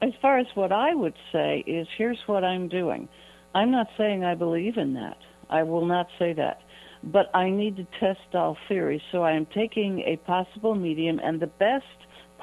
[0.03, 3.09] as as far as what I would say is, here's what I'm doing.
[3.55, 5.19] I'm not saying I believe in that.
[5.51, 6.61] I will not say that.
[7.05, 11.41] But I need to test all theories, so I am taking a possible medium and
[11.41, 11.85] the best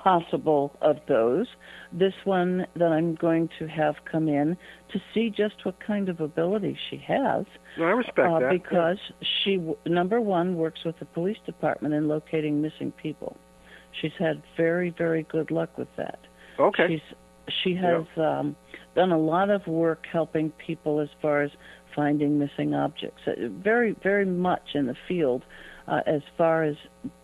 [0.04, 1.48] possible of those,
[1.94, 4.58] this one that I'm going to have come in
[4.92, 7.46] to see just what kind of ability she has
[7.78, 8.52] No, I respect uh, that.
[8.52, 8.98] because
[9.44, 13.38] she number one works with the police department in locating missing people.
[14.02, 16.20] She's had very very good luck with that.
[16.60, 16.88] okay.
[16.90, 17.18] She's
[17.64, 18.56] she has um,
[18.96, 21.52] done a lot of work helping people as far as
[21.96, 23.22] finding missing objects.
[23.28, 25.44] Uh, Very very much in the field
[25.88, 26.76] uh, as far as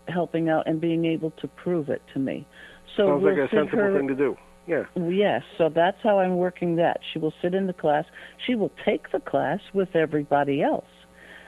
[0.08, 2.46] helping out and being able to prove it to me.
[2.96, 4.36] So Sounds we'll like a sensible her, thing to do.
[4.66, 4.84] Yeah.
[4.94, 7.00] Yes, so that's how I'm working that.
[7.12, 8.04] She will sit in the class.
[8.46, 10.84] She will take the class with everybody else.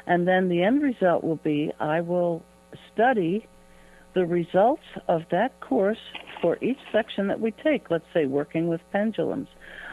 [0.07, 2.43] And then the end result will be I will
[2.93, 3.47] study
[4.15, 5.99] the results of that course
[6.41, 7.91] for each section that we take.
[7.91, 9.49] Let's say working with pendulums,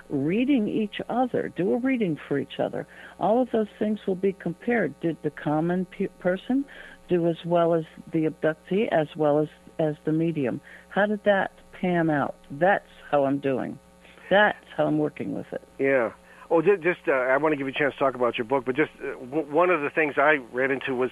[0.09, 2.87] reading each other, do a reading for each other.
[3.19, 4.99] All of those things will be compared.
[4.99, 6.65] Did the common pe- person
[7.07, 9.47] do as well as the abductee, as well as,
[9.79, 10.61] as the medium?
[10.89, 12.35] How did that pan out?
[12.51, 13.79] That's how I'm doing.
[14.29, 15.61] That's how I'm working with it.
[15.79, 16.11] Yeah.
[16.51, 18.45] Oh, ju- just uh, I want to give you a chance to talk about your
[18.45, 21.11] book, but just uh, w- one of the things I ran into was,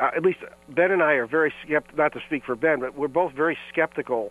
[0.00, 0.38] uh, at least
[0.68, 1.96] Ben and I are very skept.
[1.96, 4.30] Not to speak for Ben, but we're both very skeptical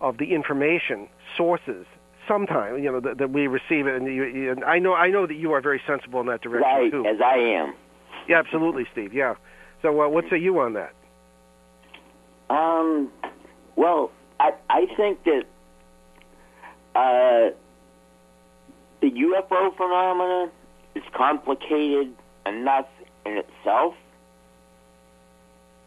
[0.00, 1.86] of the information sources.
[2.28, 5.08] Sometimes, you know, that, that we receive it, and, you, you, and I know, I
[5.08, 7.04] know that you are very sensible in that direction Right, too.
[7.06, 7.74] as I am.
[8.28, 9.12] Yeah, absolutely, Steve.
[9.14, 9.34] Yeah.
[9.82, 10.92] So, uh, what say you on that?
[12.50, 13.10] Um,
[13.76, 15.44] well, I I think that
[16.96, 17.54] uh,
[19.00, 20.50] the UFO phenomenon
[20.96, 22.12] is complicated
[22.44, 22.88] enough
[23.24, 23.94] in itself.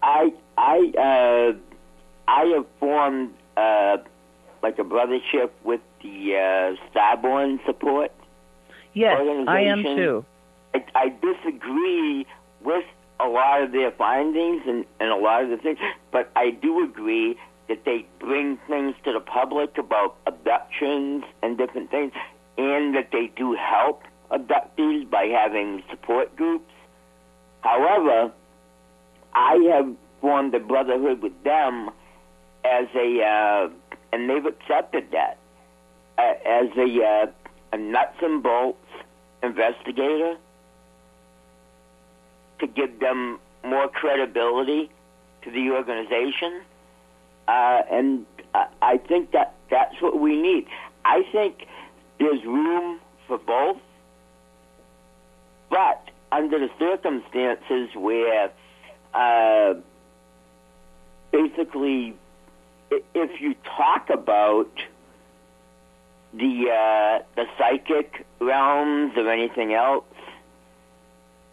[0.01, 1.57] I I uh,
[2.30, 3.97] I have formed uh,
[4.61, 8.11] like a brothership with the uh, Starborn support.
[8.93, 10.26] Yes, I am too.
[10.74, 12.26] I, I disagree
[12.61, 12.86] with
[13.24, 15.80] a lot of their findings and, and a lot of the things,
[16.11, 17.38] but I do agree
[17.69, 22.11] that they bring things to the public about abductions and different things,
[22.57, 26.71] and that they do help abductees by having support groups.
[27.61, 28.32] However,
[29.34, 31.89] I have formed a brotherhood with them
[32.65, 33.69] as a, uh,
[34.11, 35.38] and they've accepted that
[36.17, 37.32] uh, as a, uh,
[37.71, 38.86] a nuts and bolts
[39.41, 40.38] investigator
[42.60, 44.89] to give them more credibility
[45.43, 46.62] to the organization.
[47.47, 48.26] Uh, and
[48.82, 50.68] I, think that that's what we need.
[51.04, 51.68] I think
[52.20, 53.78] there's room for both,
[55.70, 58.51] but under the circumstances where
[59.14, 59.74] uh,
[61.32, 62.16] basically
[63.14, 64.72] if you talk about
[66.34, 70.06] the uh, the psychic realms or anything else,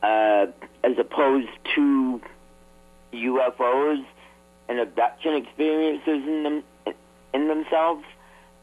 [0.03, 0.46] uh,
[0.84, 2.20] as opposed to
[3.12, 4.04] UFOs
[4.68, 6.64] and abduction experiences in them
[7.32, 8.04] in themselves,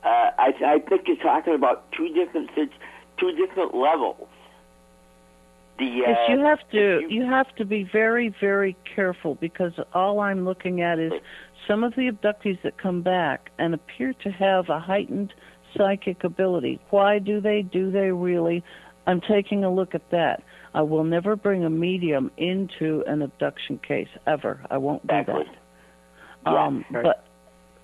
[0.04, 2.50] uh, I, I think you're talking about two different
[3.18, 4.28] two different levels.
[5.80, 10.20] The, yes, you have to you, you have to be very very careful because all
[10.20, 11.14] I'm looking at is
[11.68, 15.34] some of the abductees that come back and appear to have a heightened
[15.76, 16.80] psychic ability.
[16.90, 17.62] Why do they?
[17.62, 18.64] Do they really?
[19.06, 20.44] I'm taking a look at that.
[20.74, 24.62] I will never bring a medium into an abduction case ever.
[24.70, 26.50] I won't do that.
[26.50, 27.02] Um, yeah.
[27.04, 27.26] But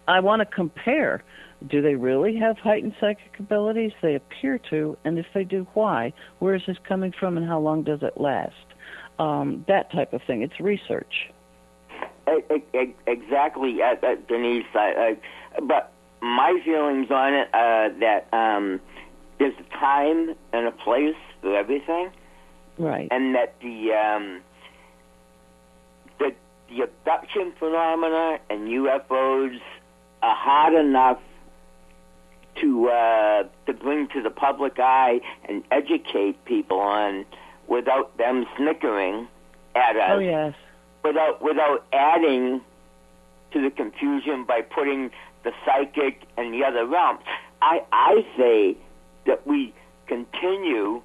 [0.07, 1.23] I want to compare.
[1.67, 3.93] Do they really have heightened psychic abilities?
[4.01, 6.13] They appear to, and if they do, why?
[6.39, 8.53] Where is this coming from, and how long does it last?
[9.17, 10.41] Um, that type of thing.
[10.41, 11.31] It's research.
[13.07, 14.65] Exactly, uh, uh, Denise.
[14.73, 15.17] I,
[15.57, 18.79] I, but my feelings on it uh, that um,
[19.39, 22.11] there's a time and a place for everything,
[22.77, 23.07] right?
[23.11, 24.41] And that the um,
[26.19, 26.33] the
[26.69, 29.59] the abduction phenomena and UFOs
[30.21, 31.19] are hard enough
[32.61, 37.25] to uh, to bring to the public eye and educate people on
[37.67, 39.27] without them snickering
[39.75, 40.11] at us.
[40.11, 40.53] Oh yes
[41.03, 42.61] without without adding
[43.51, 45.11] to the confusion by putting
[45.43, 47.19] the psychic and the other realms.
[47.61, 48.77] I I say
[49.25, 49.73] that we
[50.07, 51.01] continue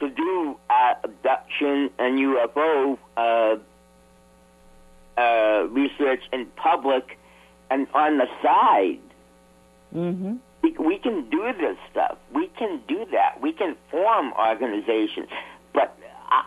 [0.00, 3.56] to do uh, abduction and UFO uh,
[5.16, 7.18] uh, research in public
[7.70, 9.00] and on the side.
[9.94, 10.36] Mm-hmm.
[10.62, 12.18] We, we can do this stuff.
[12.34, 13.40] We can do that.
[13.40, 15.28] We can form organizations.
[15.72, 15.96] But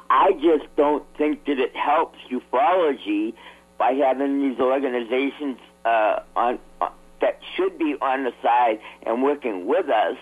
[0.09, 3.33] I just don't think that it helps ufology
[3.77, 6.89] by having these organizations uh, on uh,
[7.21, 10.17] that should be on the side and working with us,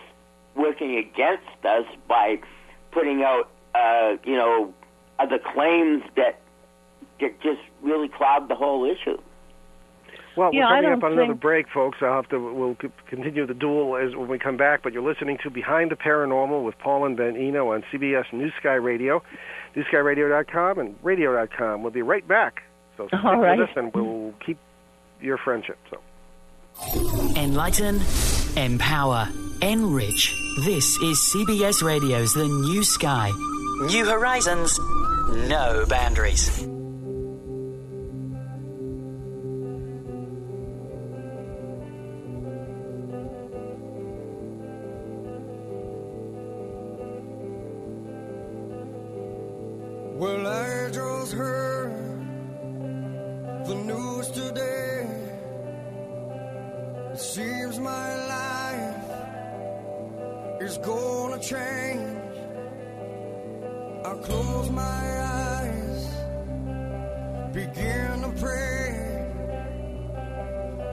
[0.55, 2.39] working against us by
[2.91, 4.73] putting out, uh, you know,
[5.19, 6.39] other claims that
[7.19, 9.17] that just really cloud the whole issue.
[10.35, 11.97] Well, yeah, we're coming up on another break, folks.
[12.01, 12.39] I'll have to.
[12.39, 12.77] We'll
[13.09, 14.83] continue the duel as when we come back.
[14.83, 18.49] But you're listening to Behind the Paranormal with Paul and Ben Eno on CBS New
[18.59, 19.21] Sky Radio,
[19.75, 21.81] newskyradio.com, and radio.com.
[21.81, 22.61] We'll be right back.
[22.95, 23.59] So stick All right.
[23.59, 24.57] with us, and we'll keep
[25.19, 25.77] your friendship.
[25.89, 25.99] So.
[27.35, 27.99] Enlighten,
[28.55, 29.27] empower,
[29.61, 30.35] enrich.
[30.63, 33.31] This is CBS Radio's The New Sky.
[33.81, 34.79] New horizons,
[35.29, 36.65] no boundaries.
[50.15, 51.93] Well, I just heard
[53.65, 54.68] the news today.
[60.69, 62.35] Is gonna change.
[64.05, 65.03] I close my
[65.41, 66.01] eyes,
[67.53, 68.85] begin to pray.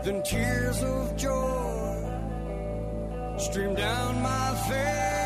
[0.05, 1.97] Then tears of joy
[3.39, 5.26] stream down my face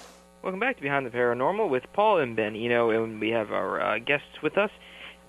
[0.43, 3.81] Welcome back to Behind the Paranormal with Paul and Ben Eno, and we have our
[3.81, 4.71] uh, guests with us,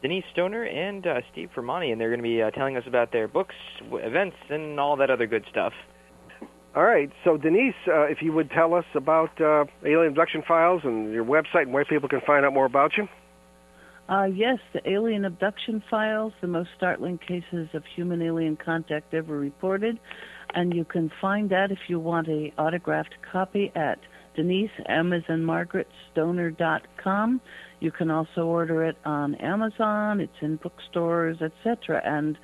[0.01, 3.11] Denise Stoner and uh, Steve Fermani, and they're going to be uh, telling us about
[3.11, 3.53] their books,
[3.83, 5.73] w- events, and all that other good stuff.
[6.75, 7.11] All right.
[7.23, 11.25] So, Denise, uh, if you would tell us about uh, alien abduction files and your
[11.25, 13.07] website and where people can find out more about you.
[14.07, 19.37] Uh, yes, the alien abduction files, the most startling cases of human alien contact ever
[19.37, 19.99] reported.
[20.53, 23.99] And you can find that if you want a autographed copy at
[24.35, 27.41] Denise in Margaret Stoner.com.
[27.81, 30.21] You can also order it on Amazon.
[30.21, 32.01] It's in bookstores, etc.
[32.03, 32.37] And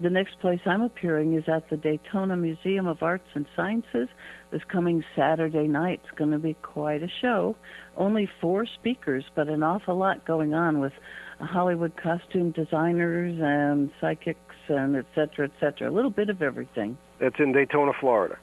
[0.00, 4.08] the next place I'm appearing is at the Daytona Museum of Arts and Sciences
[4.50, 6.00] this coming Saturday night.
[6.04, 7.56] It's going to be quite a show.
[7.96, 10.92] Only four speakers, but an awful lot going on with
[11.40, 14.38] Hollywood costume designers and psychics
[14.68, 15.90] and et cetera, et cetera.
[15.90, 16.96] A little bit of everything.
[17.20, 18.38] That's in Daytona, Florida.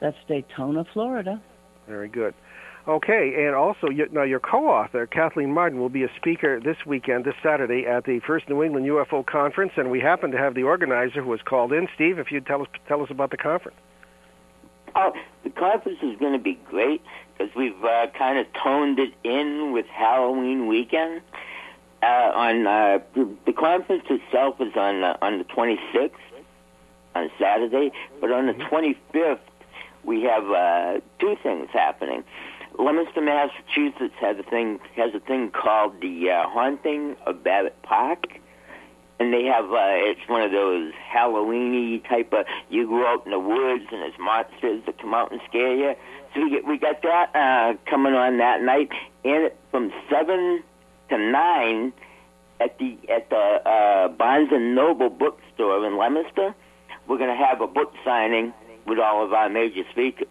[0.00, 1.42] That's Daytona, Florida.
[1.88, 2.34] Very good.
[2.86, 7.24] Okay, and also you, now your co-author Kathleen Martin will be a speaker this weekend,
[7.24, 10.64] this Saturday, at the First New England UFO Conference, and we happen to have the
[10.64, 11.88] organizer who was called in.
[11.94, 13.78] Steve, if you'd tell us tell us about the conference.
[14.94, 15.12] Oh,
[15.44, 17.00] the conference is going to be great
[17.38, 21.22] because we've uh, kind of toned it in with Halloween weekend.
[22.02, 26.10] Uh, on uh, the, conference itself is on uh, on the 26th
[27.14, 29.38] on Saturday, but on the 25th
[30.04, 32.22] we have uh, two things happening.
[32.78, 38.26] Leominster, Massachusetts has a thing has a thing called the uh, Haunting of Babbitt Park,
[39.20, 43.30] and they have uh, it's one of those Halloweeny type of you go out in
[43.30, 45.94] the woods and there's monsters that come out and scare you.
[46.34, 48.90] So we get we got that uh, coming on that night,
[49.24, 50.64] and from seven
[51.10, 51.92] to nine
[52.60, 56.54] at the at the uh, Barnes and Noble bookstore in Leominster,
[57.06, 58.52] we're going to have a book signing
[58.84, 60.28] with all of our major speakers.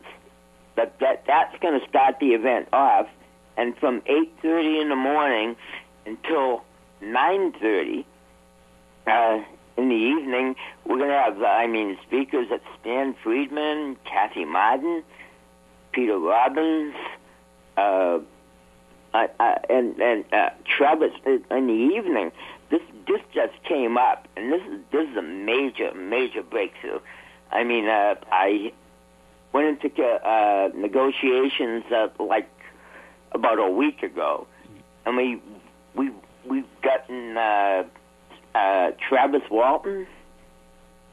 [0.76, 3.08] That that that's going to start the event off,
[3.58, 5.56] and from eight thirty in the morning
[6.06, 6.64] until
[7.02, 8.06] nine thirty
[9.08, 9.40] uh,
[9.78, 10.56] in the evening,
[10.86, 15.04] we're going to have uh, I mean speakers at Stan Friedman, Kathy Martin,
[15.92, 16.96] Peter Robbins,
[17.78, 18.20] uh,
[19.14, 22.32] uh, uh, and and uh, Travis in the evening.
[22.70, 27.00] This this just came up, and this is this is a major major breakthrough.
[27.52, 28.74] I mean, uh, I
[29.54, 32.50] went into uh, negotiations uh, like
[33.32, 34.48] about a week ago,
[35.06, 35.42] and we
[35.96, 36.12] we
[36.48, 37.84] we've gotten uh,
[38.56, 40.08] uh, Travis Walton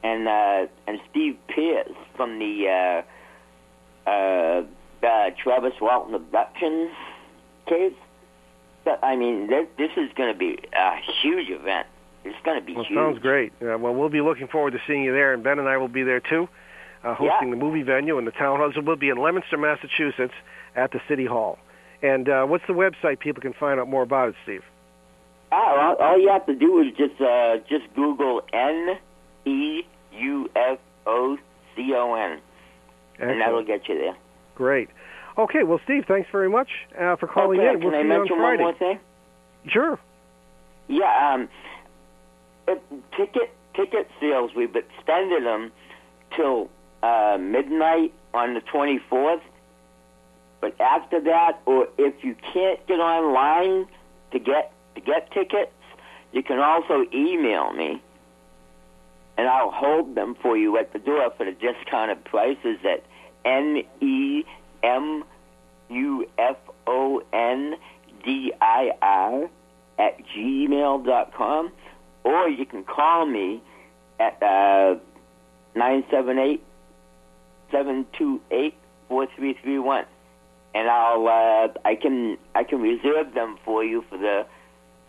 [0.03, 3.03] and uh, and Steve Pierce from the
[4.05, 4.63] uh, uh,
[5.05, 6.91] uh, Travis Walton abduction
[7.67, 7.93] case.
[8.83, 11.85] But, I mean, this, this is going to be a huge event.
[12.25, 12.97] It's going to be Well, huge.
[12.97, 13.53] sounds great.
[13.61, 15.87] Uh, well, we'll be looking forward to seeing you there, and Ben and I will
[15.87, 16.49] be there too,
[17.03, 17.55] uh, hosting Yeah.
[17.55, 18.71] the movie venue and the town hall.
[18.73, 20.33] So we'll be in Leominster, Massachusetts,
[20.75, 21.57] at the City Hall.
[22.01, 24.63] And uh, what's the website people can find out more about it, Steve?
[25.51, 28.97] Ah, all, all you have to do is just uh, just Google N
[29.45, 29.81] E
[30.13, 31.37] U F O
[31.75, 32.39] C O N,
[33.19, 34.15] and that'll get you there.
[34.55, 34.89] Great.
[35.37, 37.79] Okay, well, Steve, thanks very much uh, for calling okay, in.
[37.81, 38.63] We'll can I see you on mention Friday.
[38.63, 38.99] one more thing?
[39.67, 39.99] Sure.
[40.87, 41.49] Yeah, um,
[42.67, 42.75] uh,
[43.17, 45.71] ticket ticket sales we've extended them
[46.35, 46.69] till
[47.03, 49.41] uh, midnight on the 24th.
[50.59, 53.87] But after that, or if you can't get online
[54.31, 55.71] to get to get tickets,
[56.31, 58.01] you can also email me,
[59.37, 63.03] and I'll hold them for you at the door for the discounted prices at
[63.43, 64.43] N E
[64.83, 65.23] M
[65.89, 67.75] U F O N
[68.23, 69.49] D I R
[69.97, 71.71] at gmail dot com,
[72.23, 73.63] or you can call me
[74.19, 74.95] at uh,
[75.75, 76.63] nine seven eight
[77.71, 78.75] seven two eight
[79.07, 80.05] four three three one,
[80.75, 84.45] and I'll uh, I can I can reserve them for you for the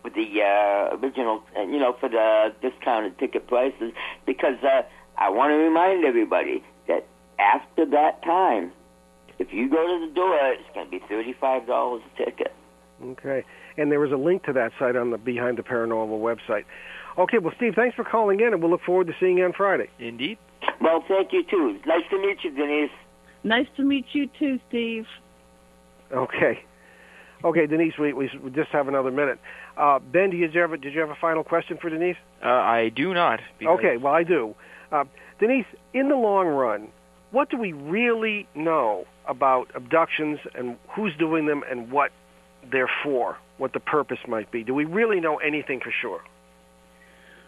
[0.01, 3.93] for the uh, original uh, you know for the discounted ticket prices
[4.25, 4.83] because uh,
[5.17, 7.05] I want to remind everybody that
[7.39, 8.71] after that time,
[9.39, 12.53] if you go to the door, it's going to be thirty five dollars a ticket.
[13.03, 13.43] Okay.
[13.77, 16.65] And there was a link to that site on the Behind the Paranormal website.
[17.17, 19.53] Okay, well, Steve, thanks for calling in, and we'll look forward to seeing you on
[19.53, 19.89] Friday.
[19.99, 20.37] Indeed.
[20.81, 21.79] Well, thank you too.
[21.85, 22.91] Nice to meet you, Denise.
[23.43, 25.05] Nice to meet you too, Steve.
[26.11, 26.63] Okay.
[27.43, 29.37] Okay, Denise, we, we, we just have another minute.
[29.75, 32.15] Uh, ben, did you, have a, did you have a final question for Denise?
[32.43, 33.39] Uh, I do not.
[33.59, 34.55] because- Okay, well, I do.
[34.91, 35.03] Uh,
[35.39, 36.87] Denise, in the long run,
[37.31, 42.11] what do we really know about abductions and who's doing them and what
[42.71, 44.63] they're for, what the purpose might be?
[44.63, 46.21] Do we really know anything for sure?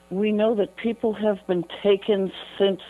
[0.10, 2.82] We know that people have been taken since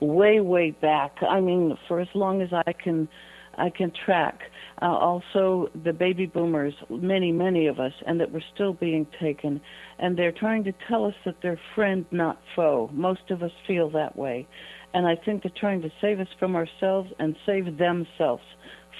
[0.00, 1.16] way, way back.
[1.28, 3.08] I mean, for as long as I can,
[3.56, 4.40] I can track.
[4.80, 9.60] Uh, also, the baby boomers, many, many of us, and that we're still being taken.
[9.98, 12.90] And they're trying to tell us that they're friend, not foe.
[12.92, 14.46] Most of us feel that way.
[14.94, 18.42] And I think they're trying to save us from ourselves and save themselves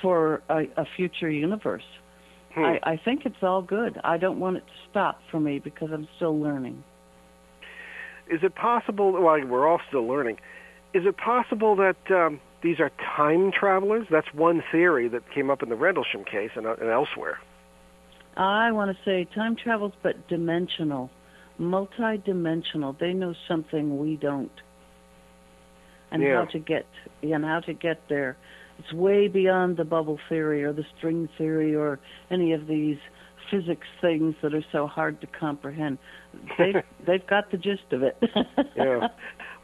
[0.01, 1.83] for a, a future universe.
[2.55, 2.65] Hmm.
[2.65, 3.99] I, I think it's all good.
[4.05, 6.83] I don't want it to stop for me because I'm still learning.
[8.33, 9.13] Is it possible?
[9.13, 10.39] Well, we're all still learning.
[10.95, 14.07] Is it possible that um, these are time travelers?
[14.11, 17.39] That's one theory that came up in the Rendlesham case and, uh, and elsewhere.
[18.35, 21.11] I want to say time travels, but dimensional,
[21.59, 22.97] multi-dimensional.
[22.99, 24.51] They know something we don't,
[26.11, 26.37] and Yeah.
[26.39, 26.87] how to get
[27.23, 28.39] and how to get there.
[28.79, 31.99] It's way beyond the bubble theory or the string theory or
[32.31, 32.99] any of these
[33.53, 35.99] physics things that are so hard to comprehend.
[36.59, 38.17] They've they've got the gist of it.
[38.77, 39.09] yeah.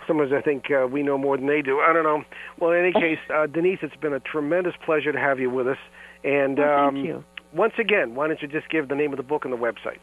[0.06, 1.80] Sometimes I think uh, we know more than they do.
[1.80, 2.22] I don't know.
[2.60, 5.66] Well, in any case, uh, Denise, it's been a tremendous pleasure to have you with
[5.66, 5.76] us.
[6.24, 7.24] And Well, um, thank you.
[7.52, 9.98] once again, why don't you just give the name of the book and the website?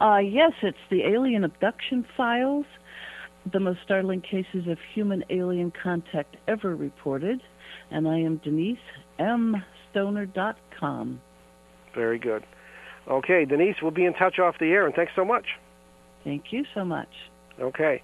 [0.00, 2.64] Uh, yes, it's the Alien Abduction Files,
[3.52, 7.42] the most startling cases of human alien contact ever reported.
[7.90, 8.78] And I am Denise
[9.18, 9.56] M.
[9.90, 11.20] Stoner.com.
[11.94, 12.44] Very good.
[13.08, 15.46] Okay, Denise, we'll be in touch off the air, and thanks so much.
[16.24, 17.08] Thank you so much.
[17.58, 18.02] Okay.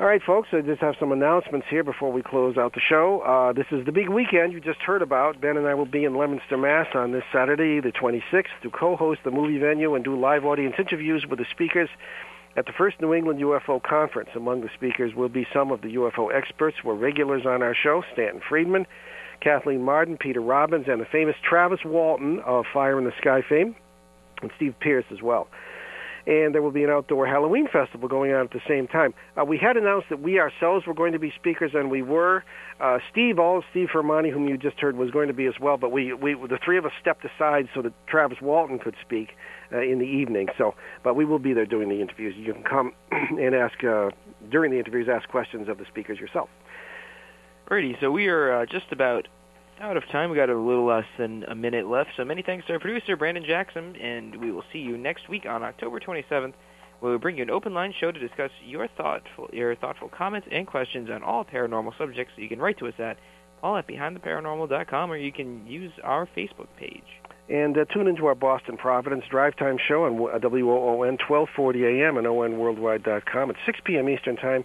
[0.00, 3.20] All right, folks, I just have some announcements here before we close out the show.
[3.20, 5.40] Uh, this is the big weekend you just heard about.
[5.40, 6.88] Ben and I will be in Leominster, Mass.
[6.94, 11.26] on this Saturday, the 26th, to co-host the movie venue and do live audience interviews
[11.28, 11.90] with the speakers
[12.56, 14.30] at the first New England UFO conference.
[14.34, 17.74] Among the speakers will be some of the UFO experts who are regulars on our
[17.74, 18.86] show, Stanton Friedman,
[19.40, 23.76] Kathleen Martin, Peter Robbins, and the famous Travis Walton of Fire in the Sky fame,
[24.42, 25.48] and Steve Pierce as well
[26.26, 29.12] and there will be an outdoor Halloween festival going on at the same time.
[29.36, 32.44] Uh, we had announced that we ourselves were going to be speakers, and we were.
[32.80, 35.76] Uh, Steve, all Steve Fermani, whom you just heard, was going to be as well,
[35.76, 39.30] but we, we the three of us stepped aside so that Travis Walton could speak
[39.72, 40.48] uh, in the evening.
[40.58, 42.34] So, but we will be there doing the interviews.
[42.36, 44.10] You can come and ask uh,
[44.50, 46.48] during the interviews, ask questions of the speakers yourself.
[47.68, 49.28] Alrighty, so we are uh, just about
[49.82, 50.30] out of time.
[50.30, 52.10] We got a little less than a minute left.
[52.16, 55.44] So many thanks to our producer Brandon Jackson, and we will see you next week
[55.44, 56.54] on October 27th.
[57.00, 60.46] Where we bring you an open line show to discuss your thoughtful, your thoughtful comments
[60.52, 62.32] and questions on all paranormal subjects.
[62.36, 63.16] You can write to us at
[63.60, 67.02] all at behindtheparanormal.com, or you can use our Facebook page.
[67.52, 72.16] And uh, tune into our Boston Providence Drive Time show on uh, WOON 1240 AM
[72.16, 74.08] and ONWorldwide.com at 6 p.m.
[74.08, 74.64] Eastern Time,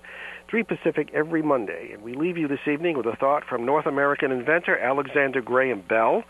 [0.50, 1.90] 3 Pacific every Monday.
[1.92, 5.82] And we leave you this evening with a thought from North American inventor Alexander Graham
[5.82, 6.24] Bell.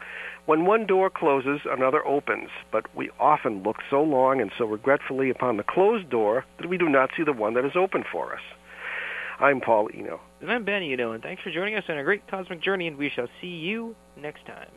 [0.48, 5.30] When one door closes, another opens, but we often look so long and so regretfully
[5.30, 8.34] upon the closed door that we do not see the one that is open for
[8.34, 8.42] us.
[9.40, 10.22] I'm Paul Eno.
[10.42, 12.98] And I'm Ben Eno, and thanks for joining us on a great cosmic journey, and
[12.98, 14.70] we shall see you next time.